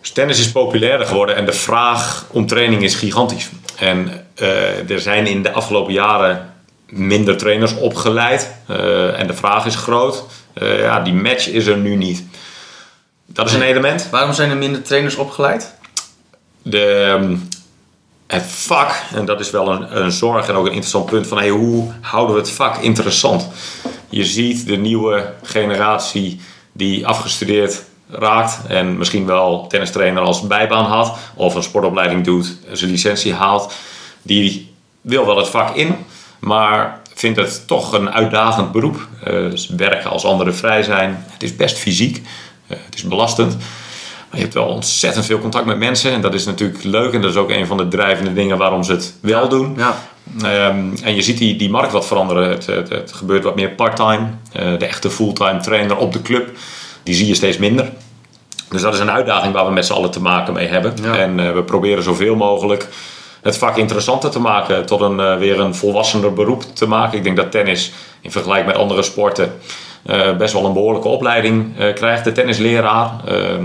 Dus 0.00 0.10
tennis 0.10 0.38
is 0.38 0.52
populairder 0.52 1.06
geworden 1.06 1.36
en 1.36 1.46
de 1.46 1.52
vraag 1.52 2.26
om 2.30 2.46
training 2.46 2.82
is 2.82 2.94
gigantisch. 2.94 3.48
En 3.78 4.26
uh, 4.40 4.90
er 4.90 5.00
zijn 5.00 5.26
in 5.26 5.42
de 5.42 5.52
afgelopen 5.52 5.92
jaren 5.92 6.53
minder 6.88 7.36
trainers 7.36 7.74
opgeleid 7.74 8.54
uh, 8.70 9.20
en 9.20 9.26
de 9.26 9.34
vraag 9.34 9.66
is 9.66 9.76
groot. 9.76 10.24
Uh, 10.54 10.80
ja, 10.80 11.00
die 11.00 11.14
match 11.14 11.48
is 11.48 11.66
er 11.66 11.76
nu 11.76 11.96
niet. 11.96 12.24
Dat 13.26 13.46
is 13.46 13.54
een 13.54 13.62
element. 13.62 14.08
Waarom 14.10 14.32
zijn 14.32 14.50
er 14.50 14.56
minder 14.56 14.82
trainers 14.82 15.14
opgeleid? 15.14 15.74
De, 16.62 17.16
um, 17.20 17.48
het 18.26 18.42
vak, 18.46 19.02
en 19.14 19.24
dat 19.24 19.40
is 19.40 19.50
wel 19.50 19.68
een, 19.68 20.02
een, 20.02 20.12
zorg 20.12 20.48
en 20.48 20.54
ook 20.54 20.66
een 20.66 20.72
interessant 20.72 21.06
punt 21.06 21.26
van 21.26 21.38
hey, 21.38 21.48
hoe 21.48 21.92
houden 22.00 22.34
we 22.34 22.40
het 22.40 22.50
vak 22.50 22.76
interessant? 22.76 23.48
Je 24.08 24.24
ziet 24.24 24.66
de 24.66 24.76
nieuwe 24.76 25.32
generatie 25.42 26.40
die 26.72 27.06
afgestudeerd 27.06 27.84
raakt 28.08 28.58
en 28.68 28.96
misschien 28.98 29.26
wel 29.26 29.66
tennistrainer 29.66 30.22
als 30.22 30.46
bijbaan 30.46 30.84
had 30.84 31.16
of 31.34 31.54
een 31.54 31.62
sportopleiding 31.62 32.24
doet, 32.24 32.56
zijn 32.72 32.90
licentie 32.90 33.34
haalt, 33.34 33.72
die 34.22 34.74
wil 35.00 35.26
wel 35.26 35.36
het 35.36 35.48
vak 35.48 35.76
in, 35.76 35.96
maar 36.38 37.00
vindt 37.14 37.38
het 37.38 37.66
toch 37.66 37.92
een 37.92 38.10
uitdagend 38.10 38.72
beroep. 38.72 39.08
Uh, 39.28 39.52
werken 39.76 40.10
als 40.10 40.24
anderen 40.24 40.54
vrij 40.54 40.82
zijn, 40.82 41.24
het 41.28 41.42
is 41.42 41.56
best 41.56 41.78
fysiek, 41.78 42.16
uh, 42.16 42.76
het 42.84 42.94
is 42.94 43.02
belastend. 43.02 43.56
Maar 44.28 44.42
je 44.42 44.48
hebt 44.48 44.54
wel 44.54 44.66
ontzettend 44.66 45.26
veel 45.26 45.38
contact 45.38 45.66
met 45.66 45.78
mensen 45.78 46.12
en 46.12 46.20
dat 46.20 46.34
is 46.34 46.44
natuurlijk 46.44 46.84
leuk 46.84 47.12
en 47.12 47.20
dat 47.20 47.30
is 47.30 47.36
ook 47.36 47.50
een 47.50 47.66
van 47.66 47.76
de 47.76 47.88
drijvende 47.88 48.32
dingen 48.32 48.58
waarom 48.58 48.82
ze 48.82 48.92
het 48.92 49.14
wel 49.20 49.48
doen. 49.48 49.76
Ja. 49.76 49.96
Um, 50.68 50.94
en 51.02 51.14
je 51.14 51.22
ziet 51.22 51.38
die, 51.38 51.56
die 51.56 51.70
markt 51.70 51.92
wat 51.92 52.06
veranderen. 52.06 52.48
Het, 52.48 52.66
het, 52.66 52.88
het 52.88 53.12
gebeurt 53.12 53.44
wat 53.44 53.54
meer 53.54 53.70
part-time. 53.70 54.26
Uh, 54.56 54.78
de 54.78 54.86
echte 54.86 55.10
fulltime 55.10 55.60
trainer 55.60 55.96
op 55.96 56.12
de 56.12 56.22
club, 56.22 56.50
die 57.02 57.14
zie 57.14 57.26
je 57.26 57.34
steeds 57.34 57.58
minder. 57.58 57.92
Dus 58.68 58.82
dat 58.82 58.94
is 58.94 59.00
een 59.00 59.10
uitdaging 59.10 59.52
waar 59.52 59.66
we 59.66 59.72
met 59.72 59.86
z'n 59.86 59.92
allen 59.92 60.10
te 60.10 60.20
maken 60.20 60.52
mee 60.52 60.68
hebben. 60.68 60.94
Ja. 61.02 61.16
En 61.16 61.38
uh, 61.38 61.52
we 61.52 61.62
proberen 61.62 62.02
zoveel 62.02 62.34
mogelijk 62.34 62.88
het 63.44 63.58
vak 63.58 63.76
interessanter 63.76 64.30
te 64.30 64.40
maken, 64.40 64.86
tot 64.86 65.00
een, 65.00 65.18
uh, 65.18 65.36
weer 65.36 65.60
een 65.60 65.74
volwassener 65.74 66.32
beroep 66.32 66.62
te 66.62 66.86
maken. 66.86 67.18
Ik 67.18 67.24
denk 67.24 67.36
dat 67.36 67.50
tennis 67.50 67.92
in 68.20 68.30
vergelijking 68.30 68.66
met 68.70 68.76
andere 68.80 69.02
sporten 69.02 69.60
uh, 70.06 70.36
best 70.36 70.52
wel 70.52 70.64
een 70.64 70.72
behoorlijke 70.72 71.08
opleiding 71.08 71.78
uh, 71.78 71.94
krijgt. 71.94 72.24
De 72.24 72.32
tennisleraar 72.32 73.10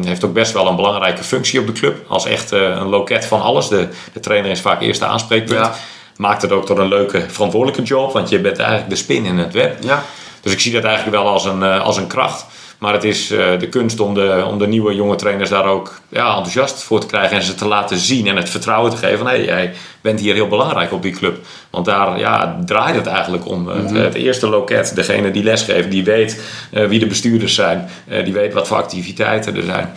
heeft 0.03 0.24
ook 0.24 0.33
best 0.33 0.53
wel 0.53 0.67
een 0.67 0.75
belangrijke 0.75 1.24
functie 1.24 1.59
op 1.59 1.67
de 1.67 1.71
club. 1.71 2.05
Als 2.07 2.25
echt 2.25 2.51
een 2.51 2.89
loket 2.89 3.25
van 3.25 3.41
alles. 3.41 3.67
De, 3.67 3.88
de 4.13 4.19
trainer 4.19 4.51
is 4.51 4.62
vaak 4.62 4.81
eerste 4.81 5.05
aanspreekpunt. 5.05 5.59
Ja. 5.59 5.74
Maakt 6.15 6.41
het 6.41 6.51
ook 6.51 6.65
tot 6.65 6.77
een 6.77 6.88
leuke 6.88 7.25
verantwoordelijke 7.29 7.83
job, 7.83 8.13
want 8.13 8.29
je 8.29 8.39
bent 8.39 8.59
eigenlijk 8.59 8.89
de 8.89 8.95
spin 8.95 9.25
in 9.25 9.38
het 9.38 9.53
web. 9.53 9.83
Ja. 9.83 10.03
Dus 10.41 10.53
ik 10.53 10.59
zie 10.59 10.71
dat 10.71 10.83
eigenlijk 10.83 11.15
wel 11.15 11.27
als 11.27 11.45
een, 11.45 11.63
als 11.63 11.98
een 11.98 12.07
kracht. 12.07 12.45
Maar 12.79 12.93
het 12.93 13.03
is 13.03 13.31
uh, 13.31 13.59
de 13.59 13.69
kunst 13.69 14.00
om 14.00 14.13
de, 14.13 14.45
om 14.48 14.57
de 14.57 14.67
nieuwe 14.67 14.95
jonge 14.95 15.15
trainers 15.15 15.50
daar 15.50 15.65
ook 15.65 16.00
ja, 16.09 16.27
enthousiast 16.27 16.83
voor 16.83 17.00
te 17.00 17.07
krijgen 17.07 17.38
en 17.38 17.43
ze 17.43 17.55
te 17.55 17.67
laten 17.67 17.98
zien 17.98 18.27
en 18.27 18.36
het 18.36 18.50
vertrouwen 18.50 18.91
te 18.91 18.98
geven 18.98 19.17
van 19.17 19.27
hé, 19.27 19.36
hey, 19.36 19.45
jij 19.45 19.74
bent 20.01 20.19
hier 20.19 20.33
heel 20.33 20.48
belangrijk 20.48 20.91
op 20.91 21.01
die 21.01 21.12
club. 21.12 21.38
Want 21.69 21.86
daar 21.86 22.19
ja, 22.19 22.59
draait 22.65 22.95
het 22.95 23.05
eigenlijk 23.05 23.45
om. 23.45 23.59
Mm 23.59 23.67
-hmm. 23.67 23.77
het, 23.77 23.91
het, 23.91 24.13
eerste 24.13 24.50
loket, 24.50 24.95
degene 24.95 25.31
die 25.31 25.43
lesgeeft, 25.43 25.91
die 25.91 26.03
weet 26.03 26.41
uh, 26.71 26.88
wie 26.88 27.00
de 27.00 27.07
bestuurders 27.07 27.55
zijn, 27.55 27.89
uh, 28.07 28.24
die 28.24 28.33
weet 28.33 28.53
wat 28.53 28.67
voor 28.67 28.77
activiteiten 28.77 29.55
er 29.55 29.63
zijn. 29.63 29.89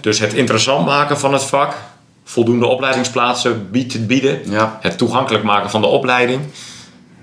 Dus 0.00 0.18
het 0.18 0.34
interessant 0.34 0.86
maken 0.86 1.18
van 1.18 1.32
het 1.32 1.44
vak, 1.44 1.74
voldoende 2.24 2.66
opleidingsplaatsen 2.66 3.68
bieden, 4.06 4.40
ja. 4.50 4.78
het 4.80 4.98
toegankelijk 4.98 5.44
maken 5.44 5.70
van 5.70 5.80
de 5.80 5.86
opleiding 5.86 6.40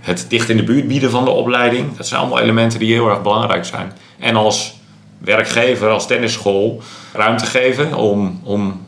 het 0.02 0.26
dicht 0.28 0.50
in 0.50 0.58
de 0.58 0.64
buurt 0.64 0.88
bieden 0.88 1.12
van 1.12 1.26
de 1.26 1.32
opleiding. 1.32 1.98
Dat 1.98 2.08
zijn 2.08 2.20
allemaal 2.20 2.40
elementen 2.40 2.80
die 2.80 2.94
heel 2.94 3.10
erg 3.10 3.22
belangrijk 3.22 3.66
zijn. 3.66 3.92
En 4.22 4.36
als 4.36 4.74
werkgever, 5.18 5.90
als 5.90 6.08
tennisschool, 6.08 6.82
ruimte 7.14 7.46
geven 7.46 7.94
om, 7.94 8.42
om 8.44 8.86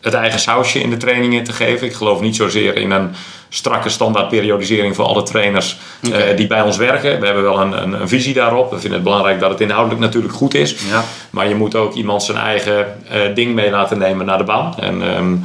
het 0.00 0.14
eigen 0.14 0.40
sausje 0.40 0.80
in 0.80 0.90
de 0.90 0.96
trainingen 0.96 1.44
te 1.44 1.52
geven. 1.52 1.86
Ik 1.86 1.94
geloof 1.94 2.20
niet 2.20 2.36
zozeer 2.36 2.76
in 2.76 2.90
een 2.90 3.10
strakke 3.48 3.88
standaard 3.88 4.28
periodisering 4.28 4.94
voor 4.94 5.04
alle 5.04 5.22
trainers 5.22 5.76
okay. 6.06 6.30
uh, 6.30 6.36
die 6.36 6.46
bij 6.46 6.62
ons 6.62 6.76
werken. 6.76 7.20
We 7.20 7.26
hebben 7.26 7.42
wel 7.44 7.60
een, 7.60 7.82
een, 7.82 8.00
een, 8.00 8.08
visie 8.08 8.34
daarop. 8.34 8.70
We 8.70 8.78
vinden 8.78 8.92
het 8.92 9.02
belangrijk 9.02 9.40
dat 9.40 9.50
het 9.50 9.60
inhoudelijk 9.60 10.00
natuurlijk 10.00 10.34
goed 10.34 10.54
is. 10.54 10.76
Ja. 10.88 11.04
Maar 11.30 11.48
je 11.48 11.54
moet 11.54 11.74
ook 11.74 11.94
iemand 11.94 12.22
zijn 12.22 12.38
eigen 12.38 12.86
uh, 13.12 13.34
ding 13.34 13.54
mee 13.54 13.70
laten 13.70 13.98
nemen 13.98 14.26
naar 14.26 14.38
de 14.38 14.44
baan. 14.44 14.74
En 14.78 15.16
um, 15.16 15.44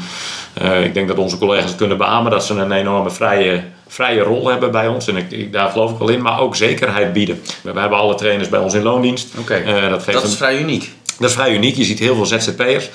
uh, 0.62 0.84
ik 0.84 0.94
denk 0.94 1.08
dat 1.08 1.18
onze 1.18 1.38
collega's 1.38 1.76
kunnen 1.76 1.98
beamen 1.98 2.32
dat 2.32 2.46
ze 2.46 2.54
een 2.54 2.72
enorme 2.72 3.10
vrije 3.10 3.64
vrije 3.90 4.22
rol 4.22 4.50
hebben 4.50 4.72
bij 4.72 4.88
ons. 4.88 5.08
En 5.08 5.16
ik, 5.16 5.32
ik, 5.32 5.54
daar 5.54 5.70
geloof 5.70 5.92
ik 5.92 5.98
wel 5.98 6.10
in. 6.10 6.22
Maar 6.22 6.40
ook 6.40 6.56
zekerheid 6.56 7.14
bieden. 7.14 7.42
We, 7.62 7.80
hebben 7.80 7.98
alle 7.98 8.16
trainers 8.16 8.50
bij 8.50 8.60
ons 8.60 8.74
in 8.74 8.82
loondienst. 8.82 9.28
Okay. 9.40 9.62
Uh, 9.62 9.90
dat, 9.90 10.04
geeft 10.04 10.14
dat 10.14 10.24
is 10.24 10.32
een, 10.32 10.38
vrij 10.38 10.60
uniek. 10.60 10.92
Dat 11.20 11.30
is 11.30 11.36
vrij 11.36 11.54
uniek. 11.54 11.76
Je 11.76 11.84
ziet 11.84 12.00
heel 12.00 12.16
veel 12.16 12.26
ZZP'ers. 12.26 12.90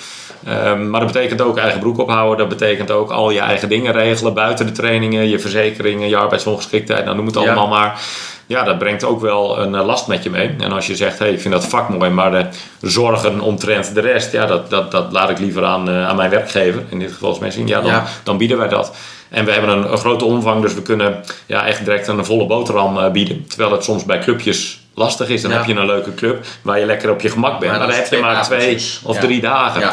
Um, 0.49 0.91
maar 0.91 1.01
dat 1.01 1.13
betekent 1.13 1.43
ook 1.43 1.59
eigen 1.59 1.81
broek 1.81 1.99
ophouden. 1.99 2.39
Dat 2.39 2.59
betekent 2.59 2.91
ook 2.91 3.11
al 3.11 3.31
je 3.31 3.41
eigen 3.41 3.69
dingen 3.69 3.93
regelen. 3.93 4.35
Buiten 4.35 4.67
de 4.67 4.73
trainingen, 4.73 5.29
je 5.29 5.39
verzekeringen, 5.39 6.09
je 6.09 6.17
arbeidsongeschiktheid. 6.17 7.05
Nou, 7.05 7.17
noem 7.17 7.27
het 7.27 7.37
allemaal 7.37 7.65
ja. 7.65 7.71
maar. 7.71 8.01
Ja, 8.47 8.63
dat 8.63 8.79
brengt 8.79 9.05
ook 9.05 9.21
wel 9.21 9.59
een 9.59 9.75
uh, 9.75 9.85
last 9.85 10.07
met 10.07 10.23
je 10.23 10.31
mee. 10.31 10.55
En 10.59 10.73
als 10.73 10.87
je 10.87 10.97
zegt, 10.97 11.19
hey, 11.19 11.31
ik 11.33 11.41
vind 11.41 11.55
dat 11.55 11.65
vak 11.67 11.89
mooi, 11.89 12.11
maar 12.11 12.31
de 12.31 12.47
zorgen 12.81 13.41
omtrent 13.41 13.95
de 13.95 14.01
rest, 14.01 14.33
ja, 14.33 14.47
dat, 14.47 14.71
dat, 14.71 14.91
dat 14.91 15.13
laat 15.13 15.31
ik 15.31 15.39
liever 15.39 15.65
aan, 15.65 15.89
uh, 15.89 16.09
aan 16.09 16.17
mijn 16.17 16.31
werkgever. 16.31 16.83
In 16.89 16.99
dit 16.99 17.13
geval 17.13 17.33
is 17.33 17.39
mensen, 17.39 17.67
ja, 17.67 17.81
dan, 17.81 17.91
Ja. 17.91 18.05
dan 18.23 18.37
bieden 18.37 18.59
wij 18.59 18.69
dat. 18.69 18.97
En 19.29 19.45
we 19.45 19.53
hebben 19.53 19.71
een, 19.71 19.93
een 19.93 19.99
grote 19.99 20.25
omvang, 20.25 20.63
dus 20.63 20.75
we 20.75 20.83
kunnen 20.83 21.25
ja, 21.47 21.67
echt 21.67 21.85
direct 21.85 22.09
een 22.09 22.25
volle 22.25 22.47
boterham 22.47 22.97
uh, 22.97 23.11
bieden. 23.11 23.47
Terwijl 23.49 23.73
het 23.73 23.85
soms 23.85 24.05
bij 24.05 24.19
clubjes 24.19 24.81
lastig 24.95 25.29
is. 25.29 25.43
Dan 25.43 25.51
Ja. 25.51 25.57
heb 25.57 25.67
je 25.67 25.75
een 25.75 25.87
leuke 25.87 26.15
club 26.15 26.45
waar 26.63 26.79
je 26.79 26.87
lekker 26.87 27.11
op 27.11 27.21
je 27.21 27.29
gemak 27.29 27.59
bent. 27.61 27.71
Maar 27.71 27.81
dan 27.81 27.91
heb 27.91 28.07
je 28.07 28.19
maar 28.21 28.43
twee 28.43 28.75
of 29.03 29.15
Ja. 29.15 29.21
drie 29.21 29.41
dagen. 29.41 29.91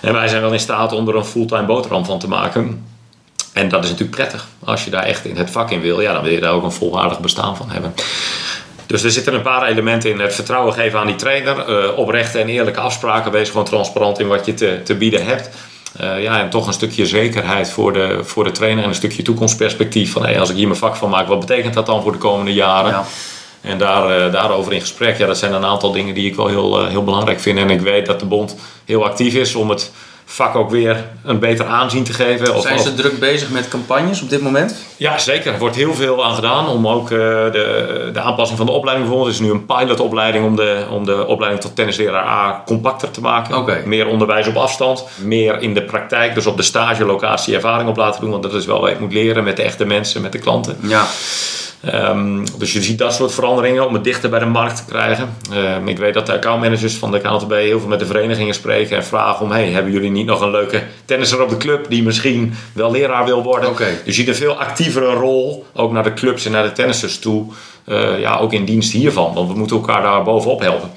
En 0.00 0.12
wij 0.12 0.28
zijn 0.28 0.42
wel 0.42 0.52
in 0.52 0.60
staat 0.60 0.92
om 0.92 1.08
er 1.08 1.16
een 1.16 1.24
fulltime 1.24 1.64
boterham 1.64 2.04
van 2.04 2.18
te 2.18 2.28
maken. 2.28 2.84
En 3.56 3.68
dat 3.68 3.84
is 3.84 3.90
natuurlijk 3.90 4.16
prettig. 4.16 4.46
Als 4.64 4.84
je 4.84 4.90
daar 4.90 5.02
echt 5.02 5.24
in 5.24 5.36
het 5.36 5.50
vak 5.50 5.70
in 5.70 5.80
wil, 5.80 6.00
ja, 6.00 6.12
dan 6.12 6.22
wil 6.22 6.32
je 6.32 6.40
daar 6.40 6.52
ook 6.52 6.62
een 6.62 6.72
volwaardig 6.72 7.20
bestaan 7.20 7.56
van 7.56 7.70
hebben. 7.70 7.94
Dus 8.86 9.02
er 9.02 9.10
zitten 9.10 9.34
een 9.34 9.42
paar 9.42 9.66
elementen 9.66 10.10
in. 10.10 10.20
Het 10.20 10.34
vertrouwen 10.34 10.74
geven 10.74 10.98
aan 10.98 11.06
die 11.06 11.16
trainer. 11.16 11.58
eh, 11.58 11.98
oprechte 11.98 12.38
en 12.38 12.48
eerlijke 12.48 12.80
afspraken. 12.80 13.32
Wees 13.32 13.48
gewoon 13.48 13.64
transparant 13.64 14.18
in 14.18 14.26
wat 14.26 14.46
je 14.46 14.54
te, 14.54 14.80
te 14.84 14.94
bieden 14.94 15.24
hebt. 15.26 15.50
Eh, 15.96 16.22
ja, 16.22 16.40
en 16.40 16.50
toch 16.50 16.66
een 16.66 16.72
stukje 16.72 17.06
zekerheid 17.06 17.70
voor 17.70 17.92
de, 17.92 18.20
voor 18.22 18.44
de 18.44 18.52
trainer. 18.52 18.82
En 18.82 18.88
een 18.88 18.94
stukje 18.94 19.22
toekomstperspectief. 19.22 20.12
Van 20.12 20.22
hey, 20.22 20.40
als 20.40 20.50
ik 20.50 20.56
hier 20.56 20.66
mijn 20.66 20.78
vak 20.78 20.96
van 20.96 21.10
maak, 21.10 21.28
wat 21.28 21.40
betekent 21.40 21.74
dat 21.74 21.86
dan 21.86 22.02
voor 22.02 22.12
de 22.12 22.18
komende 22.18 22.52
jaren? 22.52 22.90
Ja. 22.90 23.04
En 23.60 23.78
daar, 23.78 24.10
eh, 24.10 24.32
daarover 24.32 24.72
in 24.72 24.80
gesprek. 24.80 25.18
Ja, 25.18 25.26
dat 25.26 25.38
zijn 25.38 25.52
een 25.52 25.64
aantal 25.64 25.92
dingen 25.92 26.14
die 26.14 26.26
ik 26.26 26.34
wel 26.34 26.48
heel, 26.48 26.86
heel 26.86 27.04
belangrijk 27.04 27.40
vind. 27.40 27.58
En 27.58 27.70
ik 27.70 27.80
weet 27.80 28.06
dat 28.06 28.20
de 28.20 28.26
bond 28.26 28.56
heel 28.84 29.04
actief 29.04 29.34
is 29.34 29.54
om 29.54 29.70
het 29.70 29.90
vak 30.28 30.54
ook 30.54 30.70
weer 30.70 31.04
een 31.24 31.38
beter 31.38 31.66
aanzien 31.66 32.04
te 32.04 32.12
geven. 32.12 32.54
Of, 32.54 32.62
Zijn 32.62 32.78
ze 32.78 32.94
druk 32.94 33.18
bezig 33.18 33.50
met 33.50 33.68
campagnes 33.68 34.22
op 34.22 34.30
dit 34.30 34.40
moment? 34.40 34.76
ja, 34.96 35.18
zeker. 35.18 35.52
Er 35.52 35.58
wordt 35.58 35.76
heel 35.76 35.94
veel 35.94 36.24
aan 36.24 36.34
gedaan 36.34 36.68
om 36.68 36.88
ook 36.88 37.10
eh, 37.10 37.18
de, 37.18 38.10
de 38.12 38.20
aanpassing 38.20 38.58
van 38.58 38.66
de 38.66 38.72
opleiding 38.72 39.08
bijvoorbeeld. 39.08 39.38
Er 39.38 39.44
is 39.44 39.50
nu 39.50 39.54
een 39.58 39.66
pilotopleiding 39.66 40.44
om 40.44 40.56
de, 40.56 40.86
om 40.90 41.04
de 41.04 41.26
opleiding 41.26 41.62
tot 41.62 41.76
tennisleraar 41.76 42.24
A 42.26 42.62
compacter 42.66 43.10
te 43.10 43.20
maken. 43.20 43.88
Meer 43.88 44.06
onderwijs 44.06 44.46
op 44.46 44.56
afstand. 44.56 45.04
Meer 45.16 45.60
in 45.62 45.74
de 45.74 45.82
praktijk, 45.82 46.34
dus 46.34 46.46
op 46.46 46.56
de 46.56 46.62
stagelocatie 46.62 47.54
ervaring 47.54 47.88
op 47.88 47.96
laten 47.96 48.20
doen. 48.20 48.30
Want 48.30 48.42
dat 48.42 48.54
is 48.54 48.66
wel 48.66 48.80
wat 48.80 48.90
je 48.90 48.96
moet 49.00 49.12
leren 49.12 49.44
met 49.44 49.56
de 49.56 49.62
echte 49.62 49.84
mensen, 49.84 50.22
met 50.22 50.32
de 50.32 50.38
klanten. 50.38 50.76
Ja. 50.80 51.06
Ehm, 51.80 52.46
dus 52.58 52.72
je 52.72 52.82
ziet 52.82 52.98
dat 52.98 53.14
soort 53.14 53.32
veranderingen 53.34 53.86
om 53.86 53.94
het 53.94 54.04
dichter 54.04 54.30
bij 54.30 54.38
de 54.38 54.44
markt 54.46 54.76
te 54.76 54.84
krijgen. 54.84 55.36
Ehm, 55.52 55.88
ik 55.88 55.98
weet 55.98 56.14
dat 56.14 56.26
de 56.26 56.32
accountmanagers 56.32 56.94
van 56.94 57.10
de 57.10 57.20
KNTB 57.20 57.50
heel 57.50 57.78
veel 57.80 57.88
met 57.88 57.98
de 57.98 58.06
verenigingen 58.06 58.54
spreken 58.54 58.96
en 58.96 59.04
vragen 59.04 59.44
om... 59.44 59.50
Hey, 59.50 59.70
hebben 59.70 59.92
jullie 59.92 60.10
niet 60.10 60.26
nog 60.26 60.40
een 60.40 60.50
leuke 60.50 60.82
tennisser 61.04 61.42
op 61.42 61.48
de 61.48 61.56
club 61.56 61.86
die 61.88 62.02
misschien 62.02 62.54
wel 62.72 62.90
leraar 62.90 63.24
wil 63.24 63.42
worden? 63.42 63.68
Dus 63.78 63.98
je 64.04 64.12
ziet 64.12 64.28
een 64.28 64.34
veel 64.34 64.58
actievere 64.58 65.12
rol, 65.12 65.66
ook 65.74 65.92
naar 65.92 66.02
de 66.02 66.14
clubs 66.14 66.44
en 66.44 66.52
naar 66.52 66.62
de 66.62 66.72
tennissers 66.72 67.18
toe. 67.18 67.44
eh, 67.84 68.20
ja, 68.20 68.36
ook 68.36 68.52
in 68.52 68.64
dienst 68.64 68.92
hiervan, 68.92 69.34
want 69.34 69.50
we 69.52 69.58
moeten 69.58 69.76
elkaar 69.76 70.02
daar 70.02 70.22
bovenop 70.22 70.60
helpen. 70.60 70.90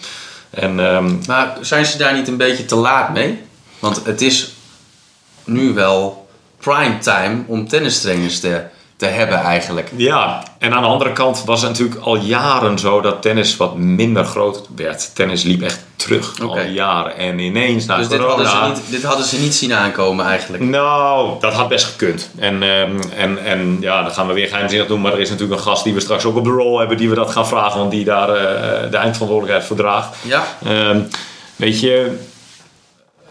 En 0.49 0.79
ehm, 0.79 1.11
Maar 1.27 1.57
zijn 1.61 1.85
ze 1.85 1.97
daar 1.97 2.13
niet 2.13 2.27
een 2.27 2.37
beetje 2.37 2.65
te 2.65 2.75
laat 2.75 3.13
mee? 3.13 3.39
Want 3.79 4.05
het 4.05 4.21
is 4.21 4.53
nu 5.43 5.73
wel 5.73 6.27
prime 6.57 6.97
time 6.97 7.43
om 7.47 7.67
tennistrainers 7.67 8.39
te, 8.39 8.61
te 8.99 9.05
hebben 9.05 9.37
eigenlijk. 9.37 9.91
Ja, 9.95 10.43
en 10.57 10.73
aan 10.73 10.81
de 10.81 10.87
andere 10.87 11.11
kant 11.11 11.43
was 11.45 11.61
het 11.61 11.69
natuurlijk 11.69 12.01
al 12.01 12.15
jaren 12.15 12.79
zo 12.79 13.01
dat 13.01 13.21
tennis 13.21 13.57
wat 13.57 13.77
minder 13.77 14.25
groot 14.25 14.61
werd. 14.75 15.15
Tennis 15.15 15.43
liep 15.43 15.61
echt 15.61 15.83
terug, 15.95 16.41
al 16.41 16.59
jaren. 16.59 17.17
En 17.17 17.39
ineens 17.39 17.85
na 17.85 17.97
Dus 17.97 18.07
dit 18.07 18.19
corona... 18.19 18.43
hadden, 18.43 18.75
ze 18.75 18.81
niet, 18.81 18.91
dit 18.91 19.03
hadden 19.03 19.25
ze 19.25 19.39
niet 19.39 19.55
zien 19.55 19.73
aankomen 19.73 20.25
eigenlijk. 20.25 20.63
Nou, 20.63 21.39
dat 21.39 21.53
had 21.53 21.67
best 21.67 21.85
gekund. 21.85 22.29
En, 22.37 22.63
ehm, 22.63 22.99
en, 23.17 23.45
en 23.45 23.77
ja, 23.79 24.01
dan 24.01 24.11
gaan 24.11 24.27
we 24.27 24.33
weer 24.33 24.47
geheimzinnig 24.47 24.87
doen. 24.87 25.01
Maar 25.01 25.13
er 25.13 25.19
is 25.19 25.29
natuurlijk 25.29 25.59
een 25.59 25.65
gast 25.67 25.83
die 25.83 25.93
we 25.93 25.99
straks 25.99 26.25
ook 26.25 26.35
op 26.35 26.43
de 26.43 26.49
roll 26.49 26.79
hebben... 26.79 26.97
die 26.97 27.09
we 27.09 27.15
dat 27.15 27.31
gaan 27.31 27.47
vragen, 27.47 27.79
want 27.79 27.91
die 27.91 28.05
daar 28.05 28.29
eh, 28.29 28.91
de 28.91 28.97
eindverantwoordelijkheid 28.97 29.65
voor 29.65 29.77
draagt. 29.77 30.15
Ja. 30.21 30.43
Ehm, 30.65 31.01
weet 31.55 31.79
je, 31.79 32.17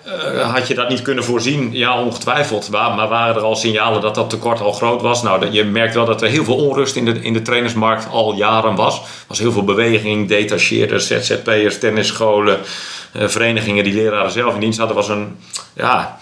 Eh, 0.08 0.52
had 0.54 0.66
je 0.68 0.74
dat 0.74 0.88
niet 0.88 1.02
kunnen 1.02 1.24
voorzien? 1.24 1.72
Ja, 1.72 2.02
ongetwijfeld. 2.02 2.70
Maar, 2.70 2.94
maar 2.94 3.08
waren 3.08 3.34
er 3.36 3.42
al 3.42 3.56
signalen 3.56 4.00
dat 4.00 4.14
dat 4.14 4.30
tekort 4.30 4.60
al 4.60 4.72
groot 4.72 5.02
was? 5.02 5.22
Nou, 5.22 5.40
dat- 5.40 5.52
je 5.52 5.64
merkt 5.64 5.94
wel 5.94 6.04
dat 6.04 6.22
er 6.22 6.28
heel 6.28 6.44
veel 6.44 6.56
onrust 6.56 6.96
in 6.96 7.04
de, 7.04 7.20
in 7.22 7.32
de 7.32 7.42
trainersmarkt 7.42 8.08
al 8.10 8.34
jaren 8.34 8.74
was. 8.74 8.96
Er 8.98 9.02
was 9.28 9.38
heel 9.38 9.52
veel 9.52 9.64
beweging, 9.64 10.28
detacheerders, 10.28 11.06
ZZP'ers, 11.06 11.78
tennisscholen, 11.78 12.58
eh, 13.12 13.26
verenigingen 13.28 13.84
die 13.84 13.94
leraren 13.94 14.30
zelf 14.30 14.54
in 14.54 14.60
dienst 14.60 14.78
hadden. 14.78 14.96
Er 14.96 15.02
was 15.02 15.10
een, 15.16 15.36
ja, 15.74 16.18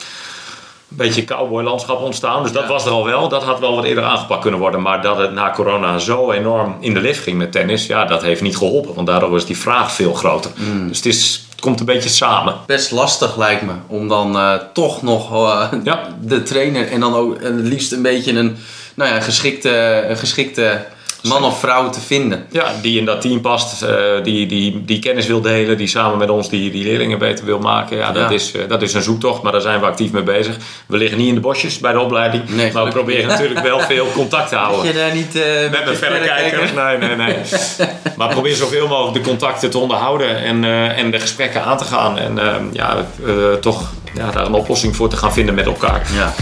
een 0.90 0.96
beetje 0.96 1.25
cowboylandschap 1.25 2.01
ontstaan. 2.03 2.42
Dus 2.42 2.53
dat 2.53 2.62
Ja. 2.62 2.68
was 2.68 2.85
er 2.87 2.92
al 2.92 3.05
wel. 3.05 3.29
Dat 3.29 3.42
had 3.42 3.59
wel 3.61 3.75
wat 3.75 3.85
eerder 3.85 4.05
aangepakt 4.05 4.40
kunnen 4.42 4.61
worden. 4.61 4.83
Maar 4.83 5.03
dat 5.03 5.18
het 5.18 5.33
na 5.33 5.51
corona 5.51 5.99
zo 5.99 6.31
enorm 6.33 6.77
in 6.81 6.94
de 6.94 7.01
lift 7.01 7.22
ging 7.22 7.38
met 7.38 7.53
tennis, 7.53 7.87
ja, 7.87 8.05
dat 8.05 8.22
heeft 8.22 8.42
niet 8.42 8.57
geholpen. 8.57 8.94
Want 8.94 9.07
daardoor 9.07 9.37
is 9.37 9.44
die 9.46 9.59
vraag 9.59 9.92
veel 9.92 10.12
groter. 10.14 10.51
Dus 10.88 10.96
het, 10.96 11.07
is, 11.07 11.45
het 11.56 11.64
komt 11.64 11.80
een 11.80 11.86
beetje 11.86 12.08
samen. 12.08 12.54
Best 12.66 12.90
lastig 12.90 13.36
lijkt 13.36 13.62
me 13.62 13.72
om 13.86 14.08
dan 14.08 14.36
eh, 14.36 14.54
toch 14.72 15.02
nog 15.02 15.32
eh, 15.32 15.72
Ja. 15.84 16.08
de 16.20 16.42
trainer 16.42 16.88
en 16.90 17.00
dan 17.00 17.14
ook 17.14 17.42
het 17.42 17.54
liefst 17.54 17.92
een 17.92 18.02
beetje 18.02 18.32
een 18.32 18.56
nou 18.94 19.10
ja, 19.14 19.20
geschikte, 19.20 20.04
een 20.08 20.16
geschikte 20.16 20.84
man 21.28 21.44
of 21.44 21.58
vrouw 21.58 21.90
te 21.90 22.00
vinden. 22.00 22.46
Ja, 22.50 22.72
die 22.82 22.98
in 22.98 23.04
dat 23.04 23.20
team 23.20 23.40
past, 23.40 23.82
eh, 23.82 23.94
die, 24.22 24.46
die, 24.46 24.84
die 24.84 24.98
kennis 24.98 25.26
wil 25.26 25.40
delen, 25.40 25.76
die 25.76 25.86
samen 25.86 26.18
met 26.18 26.30
ons 26.30 26.48
die, 26.48 26.70
die 26.70 26.84
leerlingen 26.84 27.18
beter 27.18 27.44
wil 27.44 27.58
maken. 27.58 27.96
Ja, 27.96 28.12
dat, 28.12 28.22
Ja. 28.22 28.30
Is, 28.30 28.52
eh, 28.52 28.62
dat 28.68 28.82
is 28.82 28.94
een 28.94 29.02
zoektocht, 29.02 29.42
maar 29.42 29.52
daar 29.52 29.60
zijn 29.60 29.80
we 29.80 29.86
actief 29.86 30.12
mee 30.12 30.22
bezig. 30.22 30.56
We 30.86 30.96
liggen 30.96 31.18
niet 31.18 31.28
in 31.28 31.34
de 31.34 31.40
bosjes 31.40 31.78
bij 31.78 31.92
de 31.92 32.00
opleiding, 32.00 32.48
Nee, 32.48 32.72
maar 32.72 32.84
we 32.84 32.90
proberen 32.90 33.28
natuurlijk 33.28 33.60
wel 33.60 33.80
veel 33.80 34.06
contact 34.12 34.48
te 34.48 34.56
houden. 34.56 34.86
je 34.86 34.92
daar 34.92 35.14
niet 35.14 35.36
eh, 35.36 35.70
Met 35.70 35.84
mijn 35.84 35.96
verrekijker. 35.96 36.72
Nee, 36.74 36.98
nee, 36.98 37.16
nee. 37.16 37.36
maar 38.16 38.28
probeer 38.28 38.54
zoveel 38.54 38.88
mogelijk 38.88 39.24
de 39.24 39.30
contacten 39.30 39.70
te 39.70 39.78
onderhouden 39.78 40.36
en, 40.36 40.64
eh, 40.64 40.98
en 40.98 41.10
de 41.10 41.20
gesprekken 41.20 41.64
aan 41.64 41.78
te 41.78 41.84
gaan. 41.84 42.18
En 42.18 42.38
ja, 42.72 42.96
eh, 43.26 43.52
toch 43.60 43.92
ja, 44.14 44.30
daar 44.30 44.46
een 44.46 44.52
oplossing 44.52 44.96
voor 44.96 45.08
te 45.08 45.16
gaan 45.16 45.32
vinden 45.32 45.54
met 45.54 45.66
elkaar. 45.66 46.06
Ja. 46.14 46.34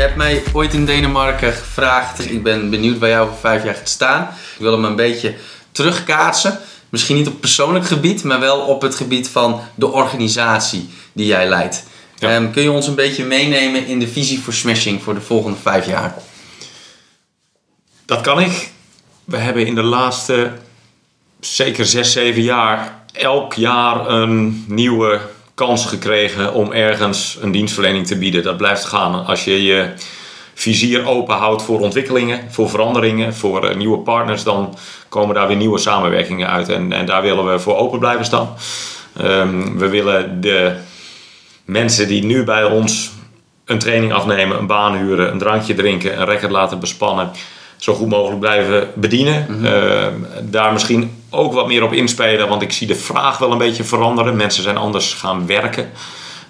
Je 0.00 0.06
hebt 0.06 0.18
mij 0.18 0.42
ooit 0.52 0.74
in 0.74 0.84
Denemarken 0.84 1.52
gevraagd. 1.52 2.30
Ik 2.30 2.42
ben 2.42 2.70
benieuwd 2.70 2.98
waar 2.98 3.08
jij 3.08 3.20
over 3.20 3.36
vijf 3.36 3.64
jaar 3.64 3.74
gaat 3.74 3.88
staan. 3.88 4.22
Ik 4.22 4.58
wil 4.58 4.72
hem 4.72 4.84
een 4.84 4.96
beetje 4.96 5.34
terugkaatsen. 5.72 6.58
Misschien 6.88 7.16
niet 7.16 7.26
op 7.26 7.40
persoonlijk 7.40 7.86
gebied, 7.86 8.24
maar 8.24 8.40
wel 8.40 8.60
op 8.60 8.82
het 8.82 8.94
gebied 8.94 9.28
van 9.28 9.60
de 9.74 9.86
organisatie 9.92 10.88
die 11.12 11.26
jij 11.26 11.48
leidt. 11.48 11.84
Ja. 12.18 12.28
Ehm, 12.28 12.50
kun 12.50 12.62
je 12.62 12.70
ons 12.70 12.86
een 12.86 12.94
beetje 12.94 13.24
meenemen 13.24 13.86
in 13.86 13.98
de 13.98 14.08
visie 14.08 14.40
voor 14.40 14.52
Smashing 14.52 15.02
voor 15.02 15.14
de 15.14 15.20
volgende 15.20 15.58
vijf 15.58 15.86
jaar? 15.86 16.14
Dat 18.04 18.20
kan 18.20 18.40
ik. 18.40 18.70
We 19.24 19.36
hebben 19.36 19.66
in 19.66 19.74
de 19.74 19.82
laatste 19.82 20.52
zeker 21.40 21.86
zes, 21.86 22.12
zeven 22.12 22.42
jaar 22.42 23.02
elk 23.12 23.54
jaar 23.54 24.08
een 24.08 24.64
nieuwe 24.68 25.20
kans 25.66 25.86
gekregen 25.86 26.52
om 26.52 26.72
ergens 26.72 27.38
een 27.40 27.50
dienstverlening 27.50 28.06
te 28.06 28.18
bieden. 28.18 28.42
Dat 28.42 28.56
blijft 28.56 28.84
gaan. 28.84 29.26
Als 29.26 29.44
je 29.44 29.62
je 29.62 29.90
vizier 30.54 31.06
open 31.06 31.36
houdt 31.36 31.62
voor 31.62 31.80
ontwikkelingen, 31.80 32.52
voor 32.52 32.70
veranderingen, 32.70 33.34
voor 33.34 33.68
eh, 33.68 33.76
nieuwe 33.76 33.98
partners, 33.98 34.42
dan 34.42 34.76
komen 35.08 35.34
daar 35.34 35.46
weer 35.46 35.56
nieuwe 35.56 35.78
samenwerkingen 35.78 36.48
uit. 36.48 36.68
En, 36.68 36.92
en 36.92 37.06
daar 37.06 37.22
willen 37.22 37.52
we 37.52 37.58
voor 37.58 37.76
open 37.76 37.98
blijven 37.98 38.24
staan. 38.24 38.54
Ehm, 39.16 39.76
we 39.76 39.88
willen 39.88 40.40
de 40.40 40.76
mensen 41.64 42.08
die 42.08 42.24
nu 42.24 42.44
bij 42.44 42.64
ons 42.64 43.10
een 43.64 43.78
training 43.78 44.12
afnemen, 44.12 44.58
een 44.58 44.66
baan 44.66 44.96
huren, 44.96 45.30
een 45.30 45.38
drankje 45.38 45.74
drinken, 45.74 46.20
een 46.20 46.26
record 46.26 46.52
laten 46.52 46.80
bespannen, 46.80 47.30
zo 47.80 47.94
goed 47.94 48.08
mogelijk 48.08 48.40
blijven 48.40 48.90
bedienen. 48.94 49.64
Ehm, 49.64 50.14
daar 50.42 50.72
misschien 50.72 51.18
ook 51.30 51.52
wat 51.52 51.66
meer 51.66 51.82
op 51.82 51.92
inspelen, 51.92 52.48
want 52.48 52.62
ik 52.62 52.72
zie 52.72 52.86
de 52.86 52.94
vraag 52.94 53.38
wel 53.38 53.52
een 53.52 53.58
beetje 53.58 53.84
veranderen. 53.84 54.36
Mensen 54.36 54.62
zijn 54.62 54.76
anders 54.76 55.12
gaan 55.14 55.46
werken, 55.46 55.90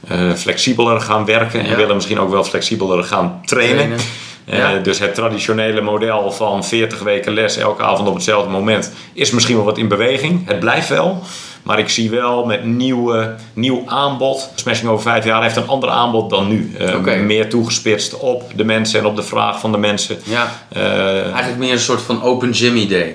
eh, 0.09 0.33
flexibeler 0.33 1.01
gaan 1.01 1.25
werken 1.25 1.65
en 1.65 1.77
willen 1.77 1.95
misschien 1.95 2.21
ook 2.21 2.31
wel 2.31 2.45
flexibeler 2.45 3.05
gaan 3.05 3.41
trainen. 3.45 3.77
Trainen. 3.77 3.99
Eh. 4.45 4.83
Dus 4.83 4.99
het 4.99 5.15
traditionele 5.15 5.81
model 5.81 6.33
van 6.33 6.65
40 6.65 6.99
weken 6.99 7.33
les 7.33 7.57
elke 7.57 7.83
avond 7.83 8.09
op 8.09 8.15
hetzelfde 8.15 8.51
moment 8.51 8.93
is 9.13 9.31
misschien 9.31 9.57
wel 9.57 9.65
wat 9.65 9.79
in 9.79 9.89
beweging. 9.89 10.49
Het 10.49 10.61
blijft 10.61 10.89
wel. 10.89 11.23
Maar 11.63 11.79
ik 11.79 11.89
zie 11.89 12.11
wel 12.11 12.45
met 12.45 12.65
nieuwe, 12.65 13.35
nieuw 13.53 13.83
aanbod. 13.87 14.51
Smashing 14.55 14.89
over 14.91 15.03
vijf 15.03 15.25
jaar 15.25 15.43
heeft 15.43 15.57
een 15.57 15.69
ander 15.69 15.89
aanbod 15.89 16.31
dan 16.31 16.49
nu. 16.49 16.75
Eh, 16.79 16.95
Oké. 16.97 17.17
Meer 17.17 17.49
toegespitst 17.51 18.19
op 18.19 18.43
de 18.57 18.65
mensen 18.65 19.01
en 19.01 19.07
op 19.07 19.17
de 19.17 19.23
vraag 19.23 19.61
van 19.61 19.73
de 19.73 19.79
mensen. 19.79 20.19
Ja, 20.25 20.53
Eh, 20.69 21.23
eigenlijk 21.25 21.59
meer 21.59 21.73
een 21.73 21.79
soort 21.79 22.03
van 22.03 22.23
open 22.23 22.55
gym 22.55 22.77
idee. 22.77 23.15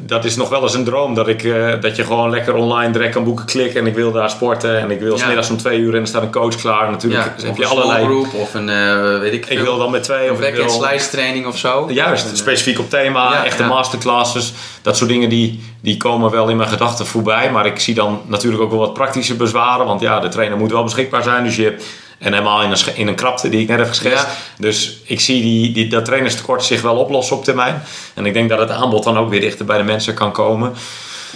Dat 0.00 0.24
is 0.24 0.36
nog 0.36 0.48
wel 0.48 0.62
eens 0.62 0.74
een 0.74 0.84
droom. 0.84 1.14
Dat, 1.14 1.28
ik, 1.28 1.44
eh, 1.44 1.72
dat 1.80 1.96
je 1.96 2.04
gewoon 2.04 2.30
lekker 2.30 2.54
online 2.54 2.92
direct 2.92 3.12
kan 3.12 3.24
boeken 3.24 3.44
klikken. 3.44 3.80
En 3.80 3.86
ik 3.86 3.94
wil 3.94 4.12
daar 4.12 4.30
sporten. 4.30 4.78
En 4.78 4.90
ik 4.90 5.00
wil 5.00 5.16
Ja. 5.16 5.22
smiddags 5.22 5.50
om 5.50 5.56
twee 5.56 5.78
uur 5.78 5.94
en 5.94 6.00
er 6.00 6.06
staat 6.06 6.22
een 6.22 6.30
coach 6.32 6.56
klaar. 6.56 6.90
Natuurlijk 6.90 7.24
Ja, 7.24 7.42
heb 7.42 7.50
of 7.50 7.58
je 7.58 7.66
allerlei... 7.66 8.04
group 8.04 8.34
of 8.34 8.54
een, 8.54 8.68
eh, 8.68 9.18
weet 9.18 9.32
ik 9.32 9.46
Ik 9.46 9.58
wil 9.58 9.78
dan 9.78 9.90
met 9.90 10.02
twee 10.02 10.32
of 10.32 10.38
back-end 10.40 10.70
slice 10.70 11.10
training 11.10 11.46
of 11.46 11.58
zo. 11.58 11.86
Juist, 11.90 12.30
een, 12.30 12.36
specifiek 12.36 12.78
op 12.78 12.90
thema, 12.90 13.32
Ja, 13.32 13.44
echte 13.44 13.64
masterclasses. 13.64 14.52
Dat 14.82 14.96
soort 14.96 15.10
dingen 15.10 15.28
die, 15.28 15.62
die 15.80 15.96
komen 15.96 16.30
wel 16.30 16.48
in 16.48 16.56
mijn 16.56 16.68
gedachten 16.68 17.06
voorbij. 17.06 17.50
Maar 17.50 17.66
ik 17.66 17.80
zie 17.80 17.94
dan 17.94 18.20
natuurlijk 18.26 18.62
ook 18.62 18.70
wel 18.70 18.78
wat 18.78 18.94
praktische 18.94 19.34
bezwaren. 19.36 19.86
Want 19.86 20.00
ja, 20.00 20.20
de 20.20 20.28
trainer 20.28 20.58
moet 20.58 20.70
wel 20.70 20.82
beschikbaar 20.84 21.22
zijn. 21.22 21.44
Dus 21.44 21.56
je, 21.56 21.76
en 22.18 22.32
helemaal 22.32 22.62
in 22.62 22.70
een, 22.70 22.78
in 22.94 23.08
een 23.08 23.14
krapte 23.14 23.48
die 23.48 23.60
ik 23.60 23.68
net 23.68 23.78
heb 23.78 23.88
geschetst. 23.88 24.24
Ja. 24.26 24.32
Dus 24.58 24.98
ik 25.04 25.20
zie 25.20 25.42
die, 25.42 25.72
die, 25.72 25.88
dat 25.88 26.04
trainerstekort 26.04 26.64
zich 26.64 26.82
wel 26.82 26.96
oplossen 26.96 27.36
op 27.36 27.44
termijn. 27.44 27.82
En 28.14 28.26
ik 28.26 28.32
denk 28.32 28.48
dat 28.48 28.58
het 28.58 28.70
aanbod 28.70 29.04
dan 29.04 29.18
ook 29.18 29.30
weer 29.30 29.40
dichter 29.40 29.64
bij 29.64 29.78
de 29.78 29.84
mensen 29.84 30.14
kan 30.14 30.32
komen. 30.32 30.72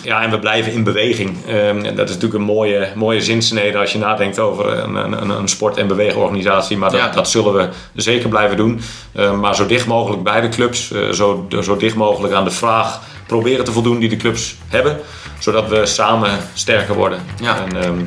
Ja, 0.02 0.22
en 0.22 0.30
we 0.30 0.38
blijven 0.38 0.72
in 0.72 0.84
beweging. 0.84 1.36
Ehm, 1.46 1.82
dat 1.82 2.08
is 2.08 2.14
natuurlijk 2.14 2.34
een 2.34 2.42
mooie, 2.42 2.88
mooie 2.94 3.20
zinsnede 3.20 3.78
als 3.78 3.92
je 3.92 3.98
nadenkt 3.98 4.38
over 4.38 4.78
een, 4.78 4.94
een, 4.94 5.28
een 5.30 5.48
sport- 5.48 5.76
en 5.76 5.86
beweegorganisatie. 5.86 6.76
Maar 6.76 6.90
dat, 6.90 7.00
Ja. 7.00 7.08
dat 7.08 7.28
zullen 7.28 7.54
we 7.54 7.68
zeker 7.94 8.28
blijven 8.28 8.56
doen. 8.56 8.80
Ehm, 9.14 9.40
maar 9.40 9.54
zo 9.54 9.66
dicht 9.66 9.86
mogelijk 9.86 10.22
bij 10.22 10.40
de 10.40 10.48
clubs, 10.48 10.92
eh, 10.92 11.08
zo, 11.08 11.46
zo 11.62 11.76
dicht 11.76 11.94
mogelijk 11.94 12.34
aan 12.34 12.44
de 12.44 12.50
vraag 12.50 13.00
proberen 13.26 13.64
te 13.64 13.72
voldoen 13.72 13.98
die 13.98 14.08
de 14.08 14.16
clubs 14.16 14.56
hebben. 14.68 15.00
Zodat 15.38 15.68
we 15.68 15.86
samen 15.86 16.30
sterker 16.54 16.94
worden. 16.94 17.18
Ja. 17.40 17.56
En, 17.66 17.82
ehm, 17.82 17.98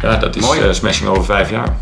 ja, 0.00 0.16
dat 0.16 0.36
is 0.36 0.42
Mooi. 0.42 0.60
eh, 0.60 0.72
smashing 0.72 1.08
over 1.08 1.24
vijf 1.24 1.50
jaar. 1.50 1.76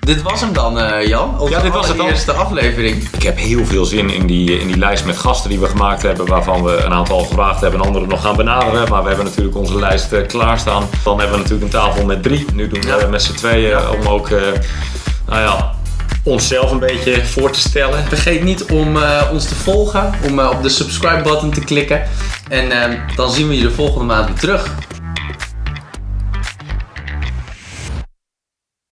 Dit 0.00 0.22
was 0.22 0.40
hem 0.40 0.52
dan, 0.52 0.78
eh, 0.78 1.06
Jan. 1.06 1.38
Onze 1.40 1.52
Ja, 1.54 1.60
dit 1.60 1.72
was 1.72 1.88
het 1.88 1.96
dan. 1.96 2.06
eerste 2.06 2.32
aflevering. 2.32 3.08
Ik 3.12 3.22
heb 3.22 3.36
heel 3.38 3.64
veel 3.66 3.84
zin 3.84 4.10
in 4.10 4.26
die, 4.26 4.58
in 4.60 4.66
die 4.66 4.78
lijst 4.78 5.04
met 5.04 5.16
gasten 5.16 5.50
die 5.50 5.58
we 5.58 5.66
gemaakt 5.66 6.02
hebben, 6.02 6.26
waarvan 6.26 6.62
we 6.64 6.76
een 6.84 6.92
aantal 6.92 7.18
al 7.18 7.24
gevraagd 7.24 7.60
hebben 7.60 7.80
en 7.80 7.86
anderen 7.86 8.08
nog 8.08 8.20
gaan 8.22 8.36
benaderen. 8.36 8.88
Maar 8.88 9.02
we 9.02 9.08
hebben 9.08 9.24
natuurlijk 9.26 9.56
onze 9.56 9.78
lijst 9.78 10.12
eh, 10.12 10.26
klaarstaan. 10.26 10.88
Dan 11.04 11.18
hebben 11.18 11.36
we 11.36 11.42
natuurlijk 11.42 11.72
een 11.74 11.80
tafel 11.80 12.04
met 12.04 12.22
drie. 12.22 12.44
Nu 12.54 12.68
doen 12.68 12.80
we 12.80 12.86
Ja. 13.00 13.06
met 13.06 13.22
z'n 13.22 13.34
tweeën 13.34 13.78
om 13.88 14.06
ook 14.08 14.30
nou 15.28 15.40
ja, 15.40 15.70
onszelf 16.22 16.70
een 16.70 16.78
beetje 16.78 17.24
voor 17.24 17.50
te 17.50 17.60
stellen. 17.60 18.04
Vergeet 18.04 18.42
niet 18.42 18.64
om 18.64 18.98
ons 19.32 19.44
te 19.48 19.54
volgen, 19.54 20.12
om 20.30 20.38
op 20.40 20.62
de 20.62 20.68
subscribe 20.68 21.22
button 21.22 21.50
te 21.50 21.60
klikken. 21.60 22.02
En 22.48 22.98
dan 23.16 23.30
zien 23.30 23.48
we 23.48 23.56
je 23.56 23.62
de 23.62 23.70
volgende 23.70 24.04
maand 24.04 24.26
weer 24.28 24.38
terug. 24.38 24.70